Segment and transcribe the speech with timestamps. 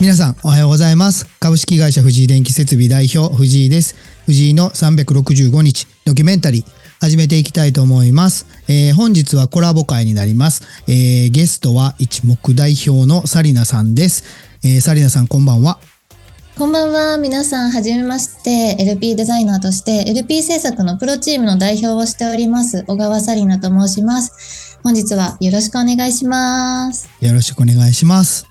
[0.00, 1.26] 皆さんおはようございます。
[1.40, 3.96] 株式会社藤井電気設備代表藤井です。
[4.24, 6.64] 藤井の365日ドキュメンタリー
[7.02, 8.46] 始めていきたいと思います。
[8.66, 10.62] えー本日はコラボ会になります。
[10.88, 14.24] えーゲストは一目代表のサリナさんです。
[14.64, 15.78] えーサリナさんこんばんは。
[16.56, 17.18] こんばんは。
[17.18, 18.76] 皆さん、はじめまして。
[18.82, 24.78] LP デザイナーとして、LP 制作のプロチームの代表をしております、小川サリナと申します。
[24.82, 27.08] 本日はよろしくお願いします。
[27.20, 28.49] よろしくお願いします。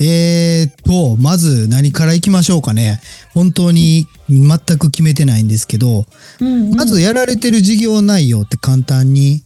[0.00, 3.00] えーっと、まず何から行きましょうかね。
[3.32, 6.06] 本当に全く決めてないんですけど、
[6.40, 6.74] うん、うん。
[6.74, 9.42] まずやられてる事業内容って簡単に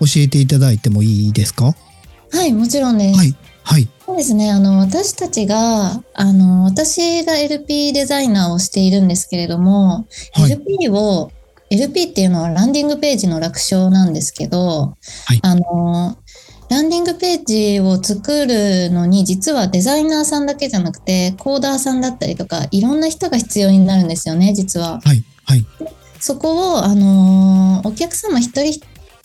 [0.00, 1.74] 教えていただいてもいいですか？
[2.30, 3.18] はい、もちろんです。
[3.18, 3.34] はい。
[3.64, 3.88] はい。
[4.06, 4.50] そうですね。
[4.50, 11.30] あの、私たちが、あの、私が LP デザイナーをしているんですけれども、はい LP を、
[11.70, 16.16] LP っていうのはランディングページの楽勝なんですけど、はいあの、
[16.70, 25.00] ランディングページを作るのに、実はデザイナーさんだけじゃなくて、コーダーさんだったりとか、いろんな人が必要になるんですよね、実は。
[25.02, 25.24] はい。
[25.44, 25.66] はい。
[26.20, 28.80] そこを、あのお客様一人、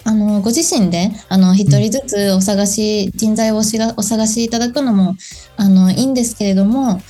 [0.05, 5.15] あのご自身で、あの、一人ずつお探し、人材をおしがお探しいただくのも、
[5.57, 7.01] あの、いいんですけれども、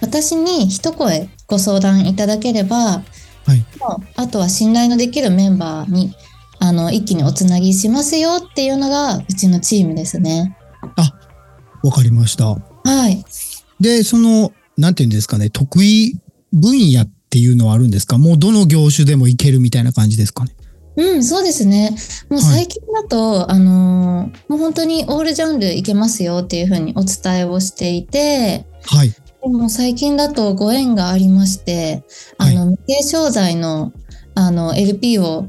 [0.00, 3.02] 私に一声ご相談いただければ、
[3.46, 3.64] はい。
[4.16, 6.14] あとは信頼のできるメンバーに、
[6.68, 10.54] あの、一気におつなぎしますよっていうのが、うちのチームですね。
[11.82, 12.46] わかりました。
[12.46, 12.58] は
[13.08, 13.24] い。
[13.80, 16.20] で、その、なんていうんですかね、得意
[16.52, 18.18] 分野っていうのはあるんですか？
[18.18, 20.54] もうどの業種でもいけるみたいな感じですかね？
[20.96, 21.96] うん、そうですね。
[22.28, 29.10] もうはい最近だと、あのーもう本当にオールジャンルいけますよっていうふうにお伝えをしていて、はい。
[29.10, 29.16] で
[29.48, 32.04] も最近だとご縁がありまして、
[32.38, 33.92] あの、無形商材の、
[34.34, 35.46] あの、LP を、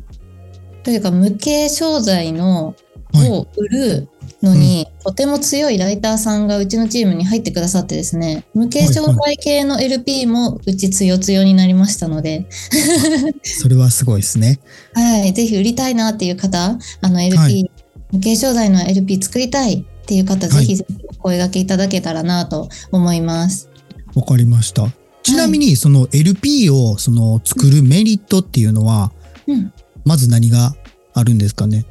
[0.89, 2.75] というか無形商材の、
[3.11, 3.29] はい。
[3.31, 4.07] を売る
[4.41, 12.47] のに、とても強いライターさんがうちのチームに入ってくださってですね、無形商材系の LP もうち強強になりましたので、
[13.41, 14.59] それはすごいですね。
[14.93, 17.71] はい、ぜひ売りたいなっていう方、あの LP、はい。
[18.11, 20.65] 無形商材の LP 作りたいっていう方、はい。
[20.65, 23.69] ぜひぜひお声掛けいただけたらなと思います。
[24.15, 24.87] わかりました。
[25.23, 29.11] ちなみに、その LP をその作るメリットっていうのは、
[29.47, 29.73] うん、
[30.05, 30.75] まず何が
[31.19, 31.85] あるんですかね？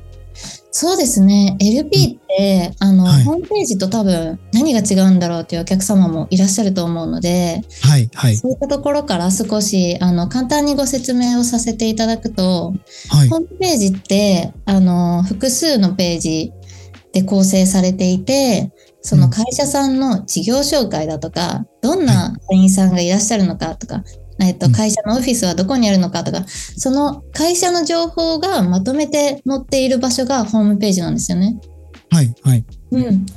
[0.71, 1.56] そうですね。
[1.59, 8.09] LP って、あの、はいホームページと多分何が違うんだろうっていうお客様もいらっしゃると思うので、はい。
[8.15, 8.37] はい。
[8.37, 12.75] そういったところから少し、あの、簡単にご説明をさせていただくと、
[13.09, 13.38] はいホ。
[13.38, 16.53] ームページって、あの、複数のページ
[17.12, 24.05] で構成されていて、その会社さんの事業紹介だとか、どんな社員さんがいらっしゃるのかとか、
[24.41, 31.59] えっと、うん会社のオフィスはどこにあるのかとか、その会社の情報がまとめて載っている場所がホームページなんですよね。
[32.10, 32.34] はい。
[32.43, 32.65] はい。
[32.93, 33.26] うん。
[33.26, 33.32] で、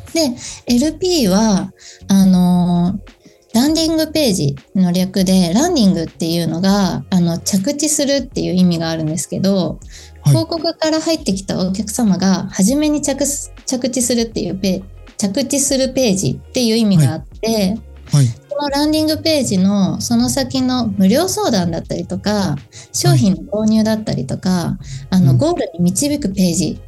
[0.68, 1.72] LP は、
[2.08, 3.22] あのー
[3.54, 14.84] ランディングページの略で、ランディングっていうのが、あの、着地するっていう意味があるんですけど、はい広告から入ってきたお客様が、初めに着す着地するっていうペ
[15.18, 17.76] 着地するページっていう意味があって、
[18.12, 18.28] はい。
[18.28, 22.56] このランディングページのその先の無料相談だったりとか、
[22.94, 24.78] 商品の購入だったりとか、
[25.10, 25.26] あうん。
[25.26, 26.82] の、ゴールに導くページ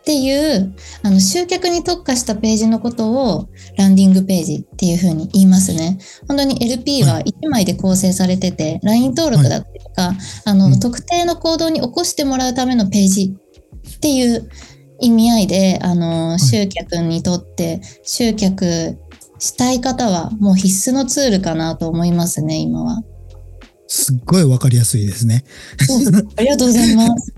[0.00, 5.98] っていう、あの、集客に特化したページのことをランディングページっていうふうに言いますね。
[6.28, 10.12] 本当に LP は1枚で構成されてて、LINE 登録だったりとか、
[10.44, 10.80] あの、うん。
[10.80, 13.34] 特定の行動に起こしてもらうためのページ
[13.96, 14.48] っていう
[15.00, 16.38] 意味合いで、あの、い。
[16.38, 18.96] 集客にとって、集客
[19.38, 23.02] したい方はもう必須のツールかなと思いますね、今は。
[23.88, 25.44] すっごいわかりやすいですね。
[26.36, 27.32] ありがとうございます。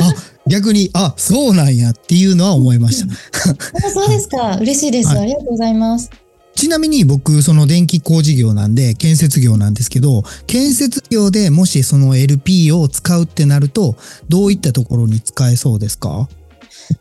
[0.00, 0.14] あ、
[0.48, 3.86] 逆に、あ、そうなんやっていうのは思いました。
[3.86, 4.56] あそうですか。
[4.56, 5.08] 嬉しいです。
[5.10, 6.10] はいありがとうございます。
[6.56, 13.94] ちなみに僕、その電気工事業なんで、建設業なんですけど、建設業でもしその LP を使うってなると、
[14.28, 16.28] どういったところに使えそうですか？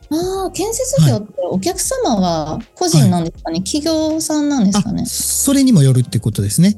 [0.10, 5.04] ああ、建設業ってお客様は個人なんですかね、企業さんなんですかね？
[5.04, 6.78] あ、それにもよるってことですね。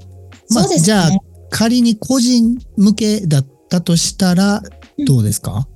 [0.50, 0.86] まあそうですね。
[0.86, 1.10] じゃあ
[1.50, 4.62] 仮に個人向けだったとしたら、
[5.06, 5.68] どうですか、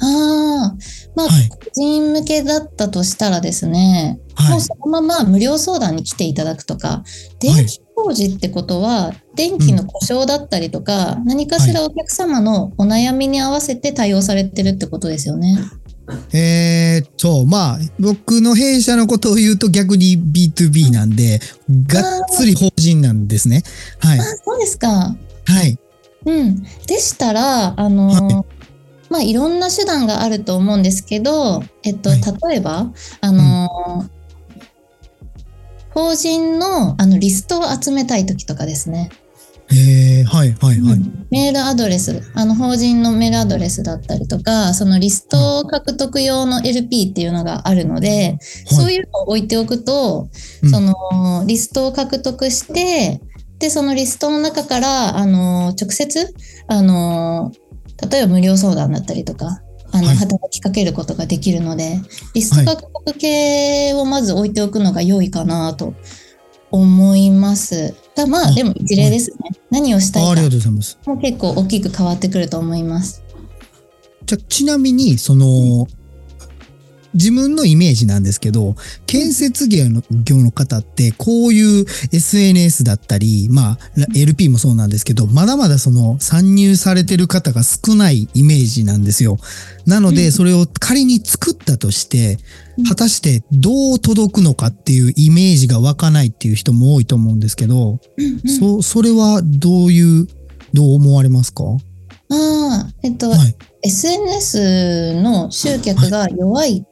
[0.00, 0.76] ああ、
[1.14, 1.48] まあ、はい。
[1.48, 4.50] 個人向けだったとしたらですね、はい。
[4.50, 4.60] もう。
[4.60, 7.02] そのまま無料相談に来ていただくとか、
[7.40, 15.58] 電気工事ってことは、電気の故障だったりとか、何かしらお客様のお悩みに合わせて対応されてるってことですよね。
[16.32, 21.40] えー、そう、まあ、僕の弊社のことを言うと逆に B2B なんで、
[21.86, 23.62] がっつり法人なんですね。
[23.98, 24.22] はいあ。
[24.22, 24.88] そうですか。
[24.88, 25.16] は
[25.64, 25.78] い。
[26.26, 26.62] うん。
[26.86, 28.44] でしたら、あの、は
[29.10, 32.20] まあ、いろんな手段があると思うんですけど、えっと、はい
[32.50, 34.08] 例えば、あの、
[35.90, 39.10] 法人のあのリストを集めたい時とかですね。
[39.72, 40.92] へえ、はいはいはい。
[40.92, 41.26] うん。
[41.30, 50.28] メールアドレス、あの法人のメールアドレスだったりとか、そのリスト獲得用の LP っていうのがあるので、そういうのを置いておくと、
[50.62, 50.70] うん。
[50.70, 53.20] そのリストを獲得して、
[53.58, 56.34] で、そのリストの中から、あの、直接、
[56.68, 57.52] あの、
[58.10, 59.62] 例えば無料相談だったりとか、
[59.92, 60.16] あの、はい。
[60.16, 61.98] 働きかけることができるので、
[62.34, 65.94] リスト獲得系をまず置いておくのが良いかなと
[66.70, 67.94] 思います。
[68.14, 69.36] だまあ、あでも一例ですね。
[69.70, 70.98] 何をしたいあありがかとうございます。
[71.06, 73.22] も結構大きく変わってくると思います。
[74.24, 75.86] じゃあちなみに、その、
[77.16, 78.76] 自分のイメージなんですけど、
[79.06, 83.78] 建設業の業の方って、こういう SNS だったり、まあ、
[84.14, 89.38] LP もそうなんですけど、まだまだその参入されてる方が少ないイメージなんですよ。
[89.86, 92.38] なので、うんそれを仮に作ったとして
[92.78, 98.00] うん、果たしてどう届くのかっていうイメージが湧かないっていう人も多いと思うんですけど、
[98.60, 100.28] そ、それはどういう、
[100.74, 101.64] どう思われますか？
[101.64, 101.78] は
[102.28, 103.36] ああ、えっと、い。
[103.82, 106.84] SNS の集客が弱い。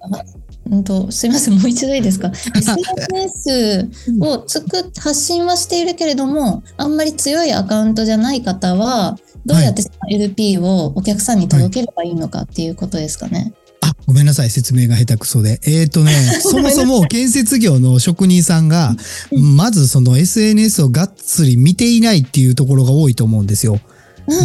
[0.00, 0.24] あ
[0.70, 2.30] うんとすいません、もう一度いいですか？
[2.54, 3.88] SNS
[4.20, 13.52] をつく発信はしているけれども、あんまり強いアカウントじゃない方は、どうやってその LP をお客さんに届ければいいのかっていうことですかね？
[13.80, 14.50] あ、ごめんなさい。
[14.50, 15.58] 説明が下手くそで。
[15.64, 18.94] えっ、とね、 そもそも建設業の職人さんが、
[19.32, 23.80] うんまずその SNS をがっつり見ていないっていうところが多いと思うんですよ。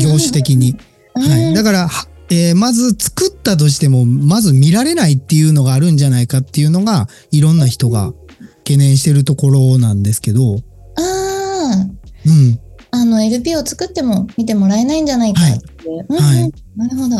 [0.01, 0.75] 業種的に。
[1.15, 1.21] うん。
[1.29, 1.53] はい。
[1.53, 8.13] だから、はえーまず作ったとしても、まず見られないっていうのがあるんじゃないかっていうのが、いろんな人が
[8.59, 10.55] 懸念してるところなんですけど、
[10.97, 11.87] ああ、
[12.25, 12.59] うん。
[12.91, 16.05] あの LP を作っても見てもらえないんじゃないかっていう。
[16.07, 17.15] うんうんはいなるほど。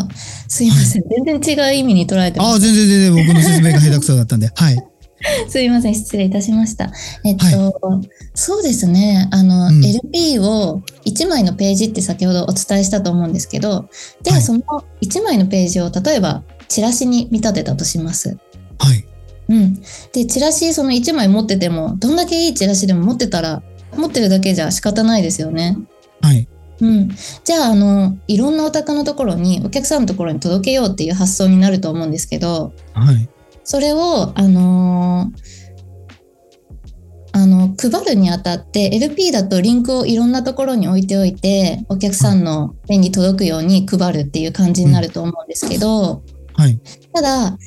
[0.48, 1.02] すいません。
[1.24, 2.60] 全然違う意味に捉えてまああ、す。
[2.60, 4.50] 全然全然僕の説明が下手くそだったんで。
[4.54, 4.76] はい。
[5.48, 5.94] すいません。
[5.94, 6.90] 失礼いたしました。
[7.24, 7.44] えっと、
[7.80, 8.00] は
[8.34, 9.28] そうですね。
[9.30, 13.88] あの、うん LP を1枚のページって先ほどお伝えしたと思うんですけど、
[14.22, 14.62] で、はいその
[15.00, 18.36] 1枚のページを例えばチラシに見立てたとします。
[18.78, 19.06] はい。
[19.48, 19.80] うん。
[20.12, 23.62] で、チラシその1枚持ってても、どんだけいいチラシでも持ってたら、
[23.96, 25.76] 持ってるだけじゃ仕方ないですよね。
[26.20, 26.48] はい。
[26.80, 27.08] うん、
[27.44, 33.28] じゃああのいろんなお宅のところにお客さんのところに届けようっていう発想になると思うんですけどはい。
[33.66, 35.32] それをあの
[37.32, 46.22] あの配るにあたって LP だとリンクをいろんなところに置いておいてお客さんの目に届くように配るっていう感じになると思うんですけど、
[46.54, 46.78] はい。
[47.12, 47.58] ただ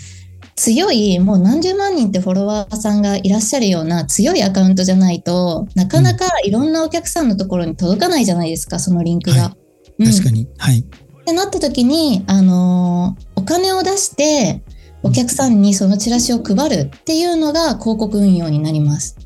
[0.56, 9.50] 強いもう何十万人ってフォロワーさんがいらっしゃるような強いアカウントじゃないとなかなかいろんなお客さんのところに届かないじゃないですかそのリンクが。
[9.50, 9.58] は
[10.00, 10.48] うん確かに。
[10.58, 10.80] はい。
[10.80, 10.84] っ
[11.26, 14.62] てなった時に、あのーお金を出して
[15.04, 19.18] お客さんにそのチラシを配るっていうのが広告運用になります。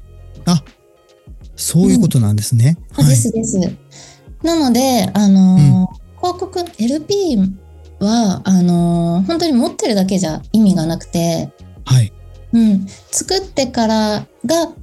[0.46, 0.64] あ、
[1.56, 2.78] そういうことなんですね。
[2.92, 3.10] はい。
[3.10, 3.60] ですです。
[4.44, 7.38] なので、あのー広告 LP
[8.00, 11.52] はあのー本当に持ってるだけじゃ意味がなくて、
[11.86, 12.14] はい。
[12.54, 14.74] うん、作ってからが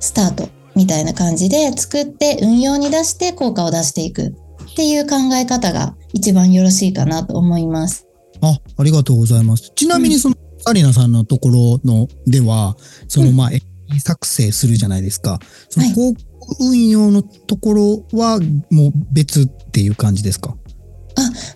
[0.00, 8.06] スタートみたいな感じで作って運用に出して効果を出していくっていう考え方が一番よろしいかなと思います。
[8.40, 9.72] あ、ありがとうございます。
[9.74, 12.76] ちなみにその、サリナさんのところのでは、
[13.08, 13.62] その、うんまあ、AI
[14.00, 15.38] 作成するじゃないですか。
[15.68, 20.56] そのはい広告運用のところは、もう別っていう感じですか？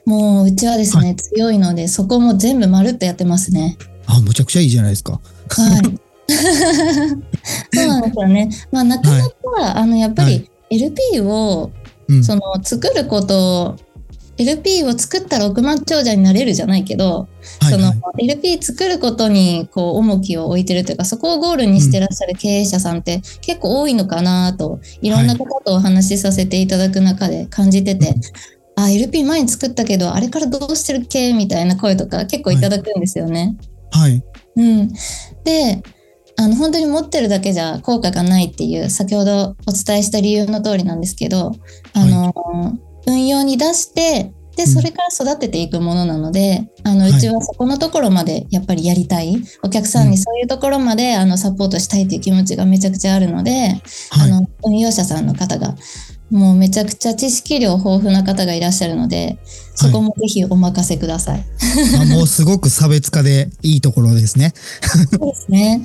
[0.05, 3.79] もううちはですね、は強いのでそこも全部まるっとやってますね。
[4.07, 5.13] あ、むちゃくちゃいいじゃないですか。
[5.13, 5.19] は
[5.79, 5.99] い。
[7.75, 8.51] そうなんですよね。
[8.71, 11.71] まあなかなか、あのやっぱはり LP を
[12.09, 12.25] うん。
[12.25, 13.77] その作ること、
[14.39, 17.29] LP を作ったら億万長者になれるじゃないけど、
[17.71, 18.25] そのはいはい。
[18.25, 28.21] LP 作ることにこう重きを置いてるというかそこをゴールにしてらっしゃる経営者さんって結構多いのかなといろんな方とお話しさせていただく中で感じてて、うん
[28.75, 33.57] あ LP 前に作ったけどあれからどうしてるっけみたいな声とか結構いただくんですよね。
[33.91, 34.25] はい。
[34.57, 34.89] うん、
[35.45, 35.83] で
[36.39, 41.53] あの本当に持ってるだけじゃ効果がないっていう先ほどお伝えした理由の通りなんですけど
[41.93, 42.33] あの、
[43.07, 53.51] 運用に出してでうんそれから育てていくものなので、あのはいうちはそこのところまでやっぱりやりたいお客さんにそういうところまであのサポートしたいという気持ちがめちゃくちゃあるので、
[54.11, 54.31] はい。
[54.31, 55.75] あの運用者さんの方が
[56.31, 59.39] もうめちゃくちゃ知識量豊富な方がいらっしゃるので
[59.75, 61.45] そこもぜひお任せください。
[62.01, 64.53] あもうすごく差別化でいいところですね。
[65.13, 65.83] そうですね。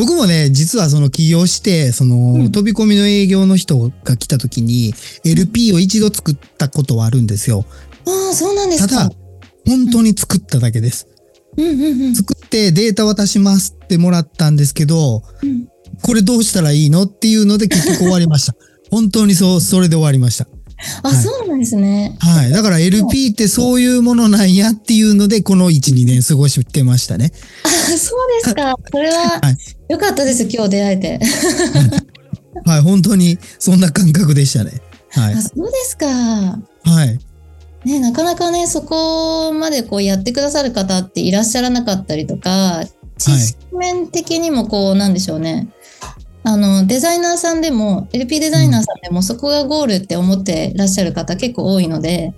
[0.00, 7.64] 僕もね、実はその起業して、その、うん飛び込みの営業の人が来た時に、LP を一度作ったことはあるんですよ。
[8.06, 8.88] ああそうなんですか。
[8.88, 9.10] ただ、
[9.66, 11.06] 本当に作っただけです。
[11.56, 12.14] うんうんうん。
[12.14, 15.68] 作っってデータ渡しますってもらったんですけど、うん
[16.02, 18.54] これどうしたらいいのっていうので結局終わりました。
[18.90, 20.46] 本当にそう、それで終わりました。
[21.02, 22.16] あ、はいそうなんですね。
[22.20, 22.50] はい。
[22.50, 27.32] だから LP ってそういうものなんやっていうので、この1、2年過ごしてましたね。
[27.64, 28.74] あ、そうですか。
[28.90, 29.56] それははい
[29.88, 30.44] 良かったです。
[30.50, 31.20] 今日出会えて。
[32.64, 32.80] はい。
[32.80, 34.80] 本当にそんな感覚でしたね。
[35.10, 35.42] はいあ、。
[35.42, 36.06] そうですか。
[36.06, 36.58] は
[37.04, 37.18] い。
[37.84, 42.84] ね、なかなかね、そこまでこうやってくださる方っていらっしゃらなかったりとか、
[43.16, 45.68] 知識面的にもこう、なんでしょうね。
[46.42, 52.32] あの、デザイナーさんでも、LP デザイナーさんでもそこがゴールって思ってらっしゃる方結構多いので、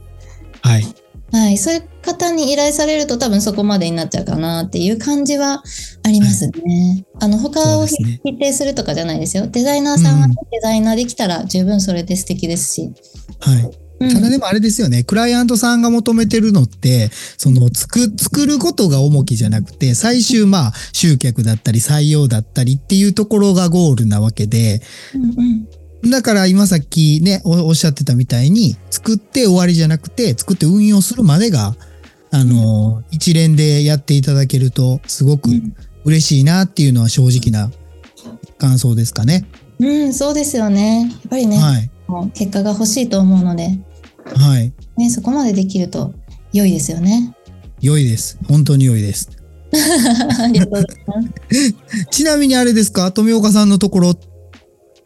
[0.62, 0.84] はい。
[1.32, 5.62] はい、そういう方に依頼されると多分そこまでになっちゃうかなっていう感じは
[6.04, 7.06] ありますね。
[7.20, 7.96] あの、他を否
[8.38, 9.46] 定するとかじゃないですよ。
[9.46, 12.92] デザイナーさんはうんデザイナーできたら十分それで素敵ですし。
[13.40, 13.81] はい。
[14.02, 14.14] うん。
[14.14, 24.82] ただでもあれですよね、クライアントさんが求めてるのって、その作、作ることが重きじゃなくて、最終まあ集客だったり採用だったりっていうところがゴールなわけで、
[25.14, 25.66] うん
[26.02, 26.10] うん。
[26.10, 31.76] だから今さっきね、おおっしゃってたみたいに、作って終わりじゃなくて、作って運用するまでが、
[32.30, 35.74] あの、一連でやっていただけると、すごくうん。
[36.04, 37.70] 嬉しいなっていうのは正直な
[38.58, 39.44] 感想ですかね。
[39.78, 41.08] うん、そうですよね。
[41.10, 41.90] やっぱりね、はい。
[42.34, 43.78] 結果が欲しいと思うので、
[44.24, 44.72] はい。
[44.96, 46.12] ね、そこまでできると
[46.52, 47.34] 良いですよね。
[47.80, 48.38] 良いです。
[48.48, 49.28] 本当に良いです。
[49.72, 51.74] ありがとうございます。
[52.10, 53.10] ちなみにあれですか？
[53.12, 54.18] 富岡さんのところっ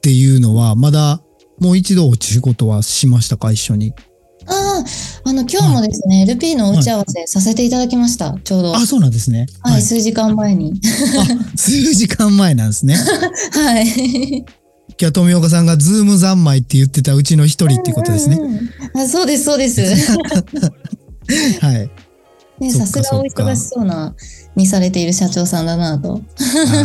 [0.02, 1.20] ていうのは、まだ
[1.58, 3.52] もう一度お仕事はしましたか？
[3.52, 3.92] 一緒に。
[4.48, 4.84] ああ、
[5.30, 8.38] あの、今日もですね、LP のお打ち合わせさせていただきました。
[8.44, 8.76] ちょうど。
[8.76, 9.46] あ、そうなんですね。
[9.60, 10.72] はい、数時間前に。
[11.18, 12.94] あ、数時間前なんですね。
[13.52, 14.44] はい。
[14.98, 18.38] 今日は富岡さんがズーム三昧って言ってたうちの一人っていうことですね。
[18.94, 19.82] あそうです、そうです。
[21.60, 21.90] はい。
[22.58, 24.14] ね、そっかさすがお忙しそうな
[24.54, 26.22] にされている社長さんだなと。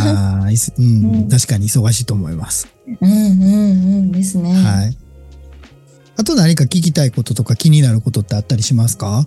[0.02, 2.68] ああ、いすうん、うん確かに忙しいと思います。
[3.00, 3.46] うんうんう
[4.02, 4.52] んですね。
[4.52, 4.96] はい。
[6.18, 9.26] あと何か聞きたいこととか気になることってあったりしますか？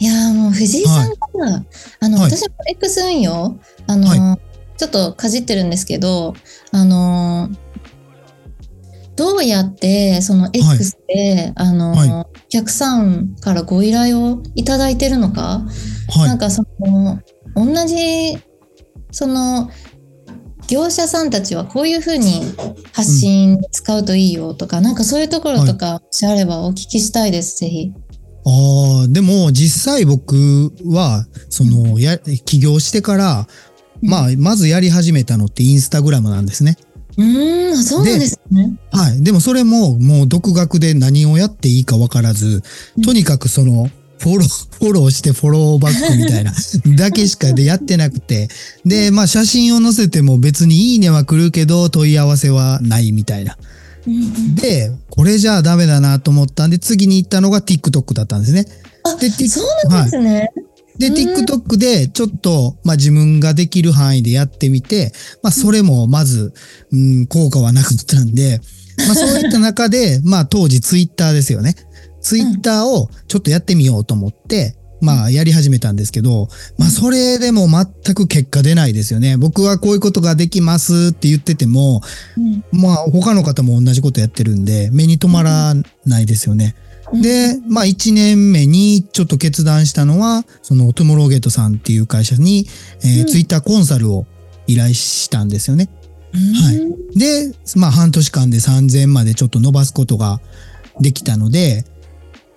[0.00, 1.64] い、やーもう藤井さんが、
[2.00, 4.38] あの、はい私も X 運用、あの、は
[4.76, 6.34] ちょっとかじってるんですけど、
[6.72, 7.48] あの、
[9.16, 15.64] どうやってその X で、あの、はお客さんからご依頼をいただいてるのか、
[16.08, 16.28] はい。
[16.28, 17.20] なんかその
[17.54, 18.38] 同じ
[19.10, 19.70] その
[20.66, 22.42] 業者さんたちはこういうふうに
[22.92, 27.92] 発信使うといいよとか、なんかそういうところとかもしあればお聞きしたいです、ぜひ。
[28.46, 33.46] ああ、でも実際僕は、その、や、起業してから、
[34.02, 36.76] まあ、まずやり始めたのってインスタグラムなんですね。
[37.16, 38.76] うーん、あそうなんですね。
[38.92, 39.22] はい。
[39.22, 42.62] でもそれももう独学で何をやっていいかわからず、
[43.04, 46.52] とにかくその、フォロー、 フォローしてフォローバックみたいな、
[46.96, 48.48] だけしかでやってなくて。
[48.84, 53.56] で、まあ写真を載せても別にいいねは来るけど問い合わせはないみたいな。
[54.54, 58.66] で、これじゃあダメだなと思ったんで、次に行ったのが TikTok だったんですね。
[59.04, 60.24] あでそうなんですね。
[60.24, 66.52] で、うん TikTok でちょっと、まあ自分ができる範囲でやってみて、まあそれもまず、
[66.92, 68.60] うん、効果はなかったんで、
[68.98, 71.74] まあそういった中で、 まあ当時 Twitter ですよね。
[72.22, 76.48] Twitter をちょっとやってみようと思って、まあやり始めたんですけど、
[76.78, 79.36] まあそれでも全く結果出ないですよね。
[79.36, 82.00] 僕はこういうことができますって言ってても、
[82.38, 85.74] うんまあ他の方も同じことやってるんで、目に留まら
[86.06, 86.74] ないですよね。
[87.20, 92.66] で、まあ1年目にちょっと決断したのは、そのトゥモローゲートさんっていう会社に、
[93.02, 94.26] えーうんツイッターコンサルを
[94.66, 95.88] 依頼したんですよね。
[96.32, 100.40] はいうんで、まあ半年間で3000までちょっと伸ばすことが
[101.00, 101.84] できたので、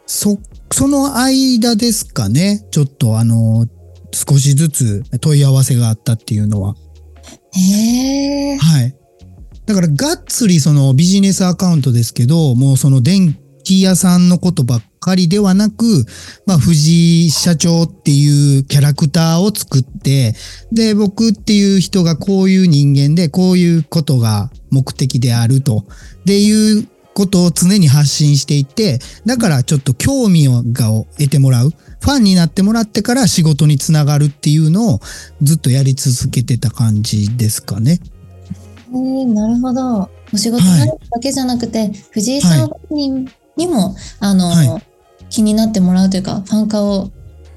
[0.08, 0.40] そ、
[0.72, 3.68] その間ですかね、ちょっとあの、
[4.14, 6.76] 少しずつ問い合わせがあったっていうのは。
[7.54, 8.58] へえ。
[8.58, 8.96] はい。
[9.66, 13.38] だから、がっつりそのビジネスアカウントですけど、もうその電
[13.68, 16.06] 気屋さんのことばっかりではなく、
[16.46, 20.36] まあ、藤井社長っていうキャラクターを作って、
[20.72, 25.84] で、僕っていう人がこういう人間で、こういうことが目的であると。
[26.24, 31.72] でいうことを常に発信していて、だからちょっと興味をがを得てもらう。
[31.72, 35.02] ファンになってもらってから仕事につながるっていうのを
[35.42, 38.00] ずっとやり続けてた感じですかね。
[38.94, 40.10] へーなるほど。
[40.34, 44.82] お仕事だけじゃなくて、藤井さん本人にも、あの、は
[45.30, 47.12] 気になってもらうというか、ファン化を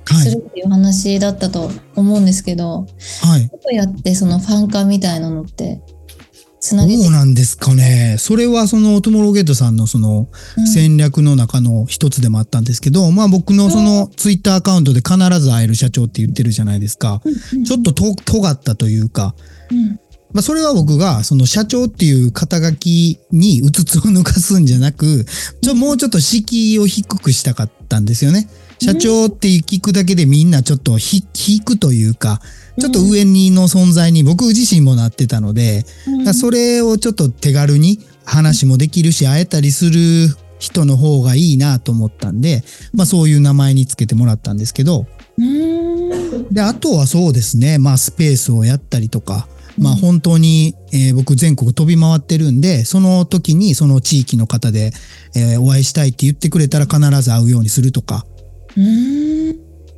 [0.07, 0.25] はい。
[0.25, 2.87] するっていう話だったと思うんですけど、
[3.23, 3.47] はい。
[3.47, 5.83] どうやってそのファン化みたいなのって
[6.59, 7.02] つなげて？
[7.04, 8.16] どうなんですかね。
[8.19, 17.21] それはそのトゥモローゲートさんのそのうん戦略の中の一つでもあったんですけど、まあ僕のそのツイッターアカウントで必ず会える社長って言ってるじゃないですか。
[17.54, 19.37] うんちょっとと尖ったというか、
[19.71, 20.00] うん
[20.32, 25.25] まあそれは僕がその社長っていう肩書きにうつつを抜かすんじゃなく、
[25.62, 28.49] ちょ、もうちょっと敷居を低くしたかったんですよね。
[28.82, 32.40] 社長って聞くだけでみんなちょっとひ引くというか、
[32.78, 35.84] ちょっと上にの存在に僕自身もなってたので、
[36.32, 42.62] それをちょっと手軽に話もできるし会えたりする人の方がいいなと思ったんで、
[42.94, 45.06] まあそういう名前につけてもらったんですけど、
[46.50, 49.46] で、あとはそうですね、まあスペースをやったりとか、
[49.80, 54.92] まあ本当に、えー僕全国飛び回ってるんで、その時にその地域の方で、
[55.34, 58.26] えーお会いしたいって言ってくれたら必ず会うようにするとか、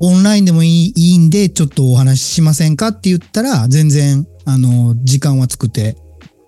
[0.00, 5.96] オンラインでもいいいいんで、ちょっとお話ししませんかって言ったら、全然、あの、時間は作って、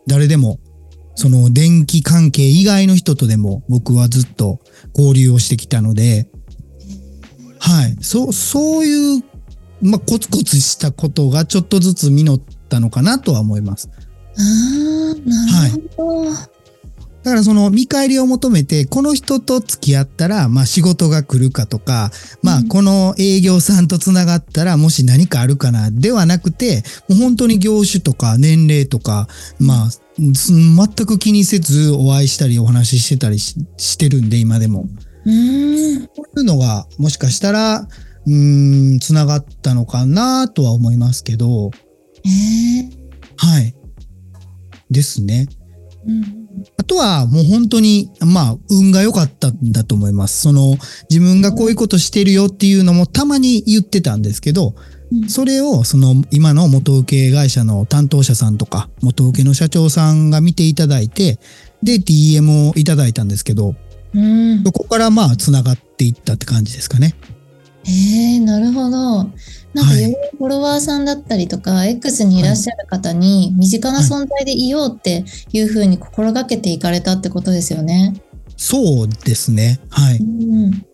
[0.06, 0.58] 誰でも、
[1.16, 4.58] その電気関係以外の人とでも僕はずっと
[4.96, 6.28] 交流をしてきたので、
[7.60, 7.96] はい。
[8.00, 9.24] そう、そういう、
[9.80, 12.42] まあ、コツコツしたことがちょっとずつ実っ
[12.75, 13.88] たのかなとは思います。
[14.37, 16.31] あーなるほど、
[17.25, 22.11] だからその見返りを求めて、この人と付き合ったら、まあ仕事が来るかとか、
[22.43, 22.69] まあうん。
[22.69, 29.28] この営業さんと繋がったらもし何かあるかな、ではなくて、もう本当に業種とか年齢とか、
[29.59, 30.76] まあ、す全
[31.07, 34.81] く気にせずお会いしたりお話ししてたりししてるんで、今でも。
[34.81, 34.87] う
[35.25, 37.88] こういうのがもしかしたら、
[38.26, 41.71] うーん、繋がったのかなとは思いますけど、
[42.25, 43.04] えー
[43.37, 43.75] はい。
[44.90, 45.49] ですね。
[46.07, 46.45] うん
[46.78, 50.43] あとはもう本当に、まあ、運が良かったんだと思います。
[50.43, 50.76] その、
[51.11, 54.75] 自分がこういうことしてるよっていうのもたまに言ってたんですけど、
[55.12, 61.38] うんそれをその今の元請け会社の担当者さんとか、元請けの社長さんが見ていただいて、
[61.83, 63.75] で、DM をいただいたんですけど、
[64.14, 67.14] うんそこからまあ、繋がっていったって感じですかね。
[67.86, 69.30] えー、なるほど。
[69.74, 78.14] なんかはいよりフォロワーさんだったりとか、X にいらっしゃる方に身近な存在でいようっていうふうに心がけていかれたってことですよね。
[78.56, 79.80] そうですね。
[79.90, 80.18] はい。
[80.18, 80.86] うん、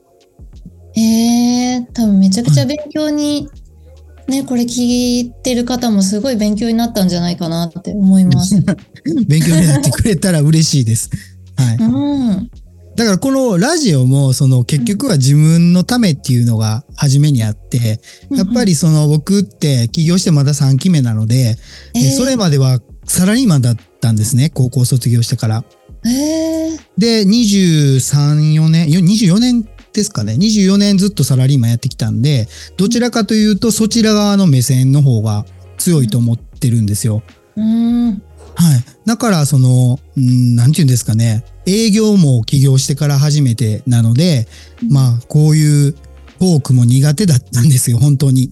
[0.98, 3.48] えー、多分めちゃくちゃ勉強に、
[4.28, 8.54] ね、これ聞いてる方もすごい勉強になったんじゃないかなって思います。
[9.28, 11.10] 勉強になってくれたら嬉しいです。
[11.56, 11.76] はい。
[11.76, 12.50] うん。
[12.96, 18.00] だからこのラジオもその結局は自分のためっていうのが初めにあって、
[18.30, 21.56] やっぱりその僕って起業してまだ3期目なので、
[21.94, 25.64] えーえそれまではサラリーマンだったんですね、高校卒業してから。
[26.04, 30.34] えー、で、23、4年、よ24年ですかね。
[30.34, 35.44] 24年ずっとサラリーマンやってきたんで、どちらかというとそちら側の目線の方が
[35.78, 37.22] 強いと思ってるんですよ。
[37.56, 38.22] うん。
[38.60, 38.84] はい。
[39.06, 41.44] だから、その、うん、なんて言うんですかね。
[41.66, 44.46] 営業も起業してから初めてなので、
[44.90, 48.50] まあ、こういうトークも苦手だったんですよ、本当に。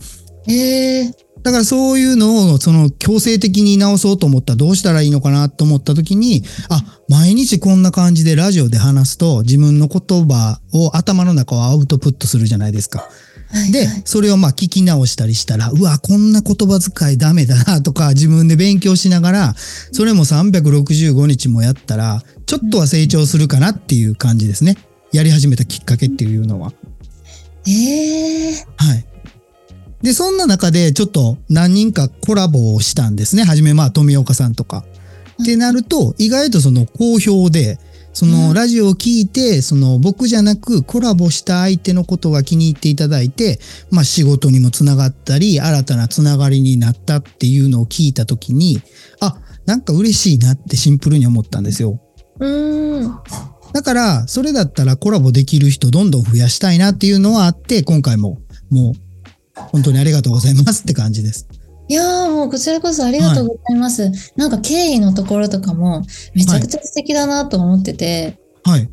[0.48, 13.08] えー、だからそういうのを、その、強制的に直そうと思ったらどうしたらいいのかなと思った時に、あ、毎日こんな感じでラジオで話すと、自分の言葉を頭の中をアウトプットするじゃないですか。
[13.72, 19.54] でそれをまあ聞き直したりしたら、うわ、こんな言葉遣いダメだなとか、自分で勉強しながら、
[19.92, 24.76] それも365日もやったら、ちょっとは成長するかなっていう感じですね。
[25.12, 26.72] やり始めたきっかけっていうのは。
[27.66, 29.04] えー、はい。
[30.02, 33.44] で、そんな中でちょっと何人かコラボをしたんですね。
[33.44, 34.84] はじめまあ富岡さんとか。
[35.42, 37.78] ってなると、意外とその好評で、
[38.12, 48.80] そのラジオを聞いて、その僕じゃなくコラボした相手のことが気に入っていただいて、まあ仕事にもつながったり、新たなつながりになったっていうのを聞いたときに、
[49.20, 52.00] あ、なんか嬉しいなってシンプルに思ったんですよ。
[52.40, 53.12] うん。
[53.72, 58.40] だから、それだったらコラボできる人どんどん増やしたいなっていうのはあって、今回も
[58.70, 59.08] もう
[59.54, 61.46] 本当にありがとうございますって感じです。
[61.88, 64.10] いやーもうこちらこそありがとうございます。
[64.36, 66.02] なんか経緯のところとかも
[66.34, 68.88] めちゃくちゃ素敵だなと思ってて、はい。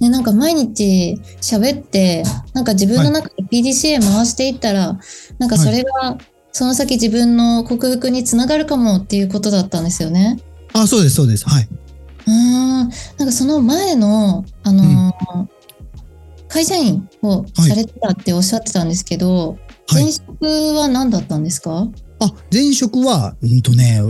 [0.00, 4.98] ね、なんか毎日喋って、なんか自分の中で PDCA 回していったら、
[5.38, 6.18] なんかそれが
[6.52, 10.38] その先自分の克服につながるかもっていうことだったんですよね。
[10.72, 11.48] あ、そうです、そうです。
[11.48, 11.68] はい。
[12.26, 12.78] うーん。
[12.80, 12.90] なん
[13.26, 15.46] かその前の、あのー
[16.48, 19.52] 会社員をされてたっておっしゃってたんですけど、
[19.88, 21.88] はい前職は何だったんですか？
[22.26, 24.00] あ、前職は、うんとね、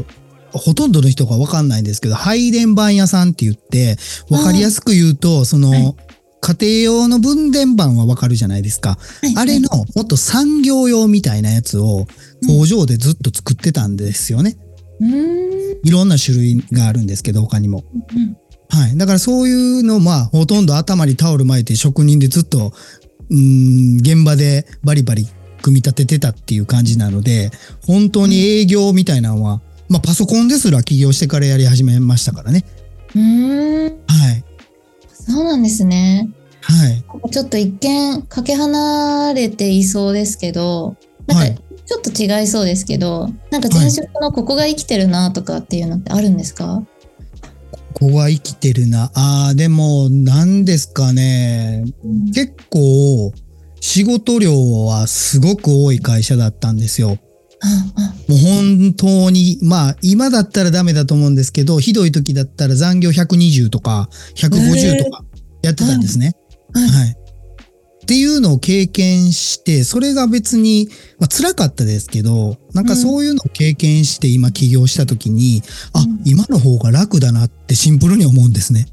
[0.52, 3.96] ほとんどの人がわかんないんですけど、配電盤屋さんって言って、
[4.30, 5.96] わかりやすく言うと、その、はい
[6.44, 8.98] 家庭用の分電盤はわかるじゃないですか。
[9.36, 12.08] あれの、もっと産業用みたいなやつを
[12.48, 14.56] 工場でずっと作ってたんですよね。
[15.00, 15.78] うーん。
[15.84, 17.84] いろんな種類があるんですけど、他にも。
[17.94, 18.36] うん
[18.74, 18.96] はい。
[18.96, 22.72] だからそういうの、まあ、ほとんど頭にタオル巻いて職人でずっと、
[23.30, 25.28] うーん、現場でバリバリ
[25.62, 27.50] 組み立ててたっていう感じなので、
[27.86, 32.64] 本当に営業みたいなのは、まあ、パソコンですら起業してからやり始めましたからね。
[33.14, 34.44] うーん、はい。
[35.12, 36.28] そうなんですね。
[36.62, 37.04] はい。
[37.30, 40.96] ちょっと一見かけ離れていそうですけど、
[41.26, 46.82] なんはいかちょっと違いそうですけど、なんか前職のここが生きてるなとかっていうのってあるんですか？
[47.94, 49.10] ここは生きてるな。
[49.14, 51.84] ああ、でも、何ですかね。
[52.34, 53.32] 結構、
[53.82, 54.52] 仕事量
[54.84, 57.18] はすごく多い会社だったんですよ。
[57.60, 57.66] あ
[57.96, 65.24] あもう本当に、まあ、今だったらダメだと思うんですけど、ひどい時だったら残業120とか150とか
[65.62, 66.32] やってたんですね。
[66.72, 67.10] はいはい。
[67.10, 78.86] っていうのを経験して、それが別に、まあ、辛かったですけど、なんかそういうのを経験して今起業した時に、あうん、今の方が楽だなってシンプルに思うんですね。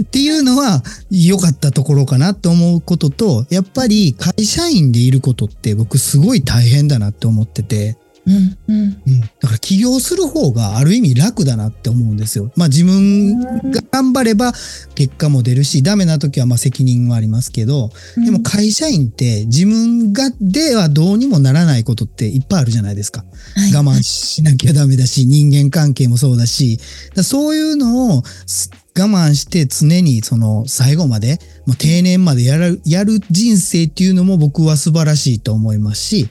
[0.00, 7.96] っていうのは良かったところかなと思うことと、やっぱり会社員でいることって僕すごい大変だなって思ってて、
[8.26, 9.02] うんうん。
[9.06, 12.50] うん、だから起業する方がある意味楽だなって思うんですよ。
[12.56, 14.52] まあ自分が頑張れば
[14.94, 23.24] 結果も出るし、ダメな時はまあ責任はありますけど、でも会社員って自分がではどうにもならないことっていっぱいあるじゃないですか。
[23.54, 23.72] はい。
[23.72, 26.80] 我慢しなきゃダメだし、人間関係もそうだし、
[27.14, 36.28] だそういうのをす我慢して常にその最後まで、もう定年までやる、やる人生っていうのも僕は素晴らしいと思いますし、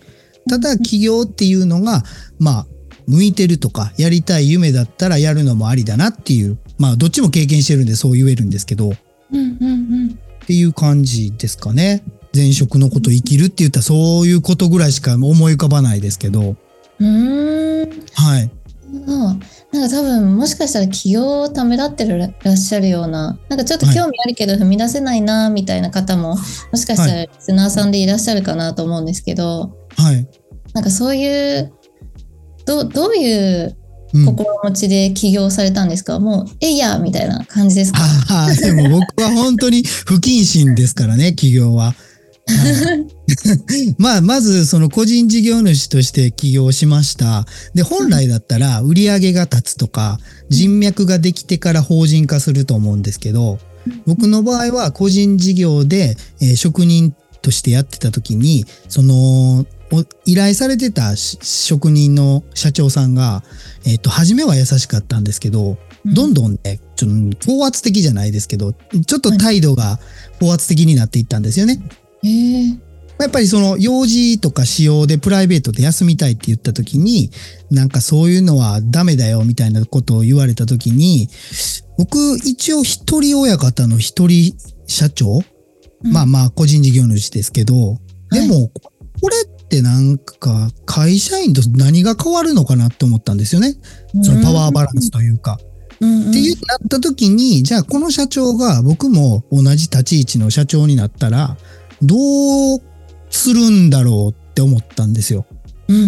[0.50, 2.04] ただ起業っていうのが、
[2.40, 2.68] まあ、
[3.08, 8.94] 向いてるとか、やりたい夢だったらやるのもありだなっていう、まあ、どっちも経験してるんでそう言えるんですけど、
[9.32, 9.68] うんうんう
[10.12, 12.04] んっていう感じですかね。
[12.36, 16.56] 前職のこと生きるって言ったらそういうことぐらいしか思い浮かばないですけど、
[17.00, 18.52] うーんはい。
[19.06, 26.36] そうなんか多分もしかしたら起業をためらってらっしゃるようななんかちょっと興味あるけど踏み出せないなみたいな方も、
[26.72, 30.28] もしかしたらリスナーさんでいらっしゃるかなと思うんですけどはい。
[30.74, 31.72] なんかそういう
[32.66, 33.78] どうどういう
[34.14, 34.26] うん。
[34.26, 38.00] 心持ちで起業されたんですか、もうえいやみたいな感じですか？
[38.30, 41.94] ああ、でも僕は本当に不謹慎ですからね、企業は。
[42.48, 47.46] はいまあ、まず、その個人事業主として起業しました。
[47.74, 53.58] で、本来だったら売り上げが立つとか、人脈ができてから法人化すると思うんですけど、
[54.06, 63.44] 僕の場合は個人事業で、えー職人としてやってた時に、その、お依頼されてたし職人の社長さんが、
[63.86, 70.00] えっ、と、初めは優しかったんですけど、どんどんね、ちょっと高圧的じゃないですけど、ちょっと態度が
[70.40, 71.80] 高圧的になっていったんですよね。
[72.26, 72.86] へえ
[73.18, 77.32] やっぱりその用事とか仕様でプライベートで休みたいって言った時に、
[77.72, 81.30] なんかそういうのはダメだよみたいなことを言われた時に、
[81.98, 84.54] 僕一応一人親方の一人
[84.86, 85.42] 社長、
[86.04, 87.98] まあまあ個人事業主ですけど、
[88.32, 88.70] でも
[89.22, 93.76] これってなんか会社員と何が変わるのかなって思ったんですよね。
[94.24, 95.58] そのパワーバランスというか。
[96.02, 96.30] うんうん。
[96.30, 101.58] っていうなった時に、じゃあこの社長が僕も同じ立ち位置の社長になったら、
[102.02, 102.82] どう
[103.30, 105.46] するんだろうって思ったんですよ。
[105.88, 106.06] うんうんう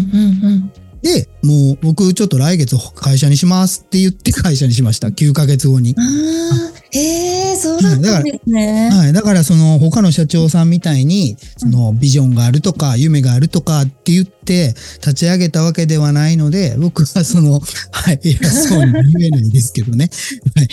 [0.56, 0.72] ん
[1.02, 5.10] で、もう僕ちょっと来月会社にしますって言って会社にしました。
[5.10, 5.96] 9ヶ月後に。
[5.98, 8.90] あーへえそうだったんですね。
[8.92, 9.14] はい。
[9.14, 17.60] だからその他の社長さんみたいに、そのビジョンがあるとか夢があるとかって言って立ち上げたわけではないので、僕はその、
[17.92, 20.10] はい、偉そうに言えないですけどね。
[20.56, 20.68] は い。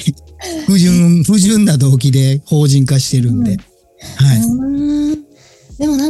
[0.67, 3.53] 不純、不純な動機で法人化してるんで。
[3.53, 3.59] うん
[4.17, 4.41] はい。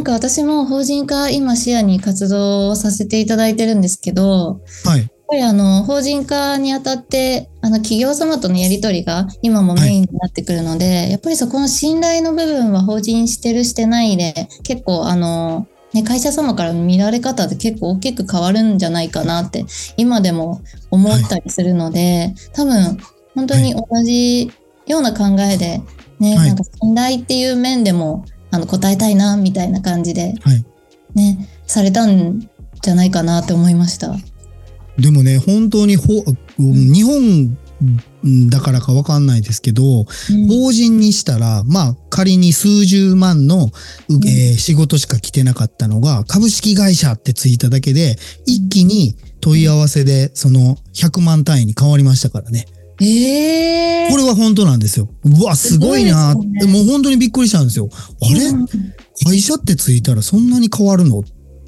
[0.05, 5.01] なんか私も法人化今視野に活動をさせていただいてるんですけどはい。
[5.01, 19.65] やっぱりあの法人化にあたってあの企業様とのやり取りが今もメインになってくるので、やっぱりそこの信頼の部分は法人してるしてないで結構あの、ね、会社様からの見られ方って結構大きく変わるんじゃないかなって
[19.97, 22.99] 今でも思ったりするので、多分
[23.35, 24.53] 本当に同じ
[24.87, 25.81] ような考えで、
[26.21, 26.49] ねはい。
[26.49, 30.65] なんか信頼っていう面でもあの答えたいなみたいな感じで、はい
[31.15, 32.49] ね、されたん
[32.83, 34.15] じゃないかなって思いました。
[34.97, 36.23] でもね、本当にほ、
[36.59, 37.57] 日本
[38.49, 40.05] だからかわかんないですけど、うん
[40.49, 43.71] 法人にしたら、まあ仮に数十万の、う
[44.27, 52.67] えー仕事しか来てなかったのが、株式会社ってついただけで、一気に問い合わせでその100万単位に変わりましたからね。
[53.01, 55.09] ええこれは本当なんですよ。
[55.25, 57.89] うわ、すごいなすごいですねもう本当にびっくりしたんですよ。
[58.23, 58.67] あれ、うん
[59.25, 61.21] 会社ってついたらそんなに変わるの？
[61.21, 61.23] っ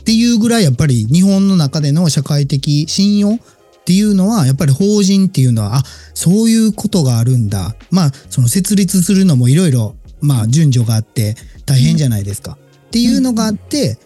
[0.04, 3.38] ていうぐらいやっぱり日本の中での社会的信用っ
[3.84, 7.76] ていうのは、やっぱり法人っていうのは、あ、そういうことがあるんだ。
[7.92, 11.36] まあ、その設立するのもいろいろ、まあ、順序があって
[11.66, 12.58] 大変じゃないですか。
[12.88, 13.96] っていうのがあって、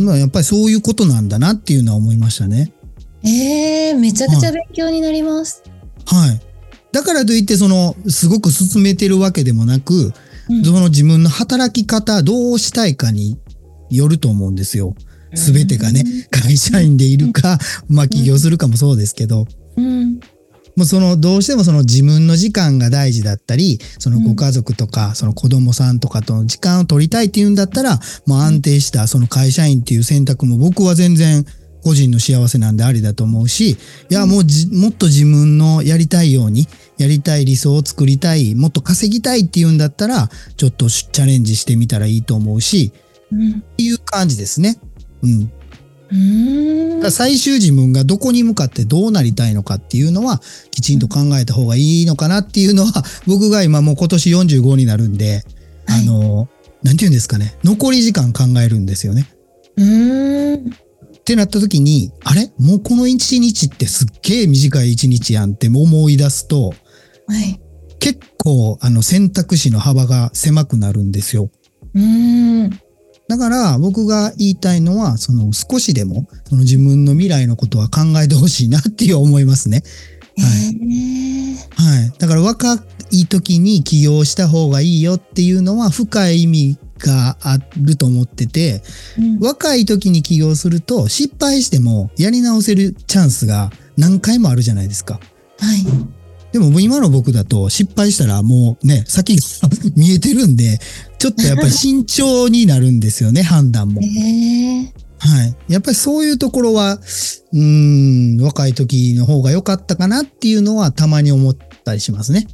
[0.00, 2.72] まあ、やっぱりそういうことなんだなっていうのは思いましたね。
[3.22, 5.62] えー、めちゃくちゃ勉強になります。
[6.06, 6.40] はい。
[6.92, 10.12] だからといって、その、すごく進めてるわけでもなく、
[10.48, 10.64] うん。
[10.64, 13.38] その自分の働き方、どうしたいかに
[13.90, 14.94] よると思うんですよ。
[15.34, 19.46] すべてがね、 会社員でいるか、 まあ起業するかもそうですけど、
[19.76, 20.20] うん。
[20.76, 31.44] もうその、どうしてもその自分の時間が大事だったり、そのご家族とか、その子供さんとかとの時間を取りたいっていうんだったら、もう安定したその会社員っていう選択も僕は全然
[31.82, 33.76] 個人の幸せなんでありだと思うし、い
[34.10, 36.66] やもうじ、もっと自分のやりたいように、
[36.98, 42.92] やりたい理想を作りたい、もっと稼ぎたいっていうんだったら、ちょっとチャレンジしてみたらいいと思うし、
[43.30, 43.52] うん。
[43.52, 44.78] っていう感じですね。
[45.22, 45.52] うん。
[46.10, 55.44] うーん最終自分がどこに向かってどうなりたいのかっていうのはきちんと考えた方がいいのかなっていうのは 僕が今もう今年45になるんで、
[55.86, 56.48] はいあの、
[56.82, 59.26] なんて言うんですかね、残り時間考えるんですよね。
[59.76, 60.72] うーん。
[61.28, 62.50] ってなった時に、あれ？
[62.58, 66.74] もうこの一日ってすっげえ短い一日やんって思い出すと、は
[67.38, 67.60] い。
[68.00, 71.50] 結構あの選択肢の幅が狭くなるんですよ。
[71.94, 72.70] うーん。
[73.28, 79.82] だから僕が言いたいのは、その少しでもその自分の未来のことは考えてほしいなっていう思いますね。
[80.38, 82.12] はいえーはい。
[82.18, 88.82] だから若い時に起業した方がいいよっていうのは深い意味があると思ってて、
[89.18, 95.14] うん若い時に起業すると失敗してもやり直せるチャンスが何回もあるじゃないですか。
[95.14, 95.20] は
[95.74, 96.18] い。
[96.52, 99.42] でも今の僕だと失敗したらもうね、先が
[99.96, 100.78] 見えてるんで、
[101.18, 104.06] ちょっとやっぱり慎重になるんですよね、 判断もえ。
[104.06, 104.88] ー
[105.20, 105.56] はい。
[105.68, 107.00] やっぱりそういうところは、
[107.52, 112.46] うーん、若い時の方が良かったかなっていうのはたまに思ったりしますね。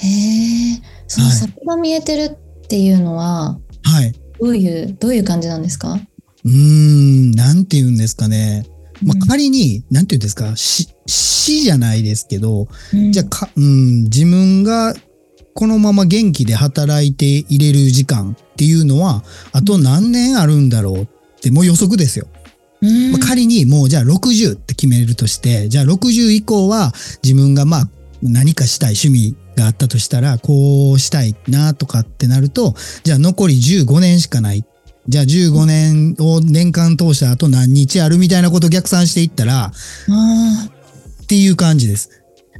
[0.00, 2.41] えーそのはい先が見えてるっ
[2.72, 4.14] ていうのは、はい。
[4.40, 6.00] どういう、どういう感じなんですか？
[6.42, 8.64] うーん、なんて言うんですかね。
[9.04, 14.94] まうんあ、仮に、なんて言うんですか、し死じゃないですけど、うんじゃあか、うん、自分が
[15.52, 21.08] このまま元気で働いていれる時間っていうのは、あと何年あるんだろうっ
[21.42, 22.26] て、もう予測ですよ。
[22.80, 27.88] うんまあ、仮にもうじゃあ60って決めるとして、じゃあ60以降は自分がまあ
[28.22, 34.64] 何かしたい趣味があったとしたら、こうしたいなとかってなると、じゃあ残り15年しかない。
[35.08, 39.72] じゃあ15年を年間通した後何日あるみたいなことを逆算していったら、あ
[41.22, 42.10] っていう感じです。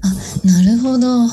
[0.02, 1.28] あ、なるほど。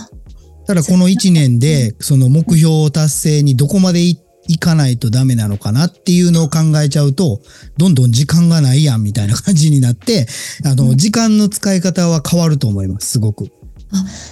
[0.67, 7.39] ただこの1年でその目標達成にどこまでいいかないとダメなのかなっていうのを考えちゃうと、
[7.77, 10.27] どんどん時間がないやんみたいな感じになって、
[10.65, 13.51] あの、時間の使い方は変わると思います、すごく。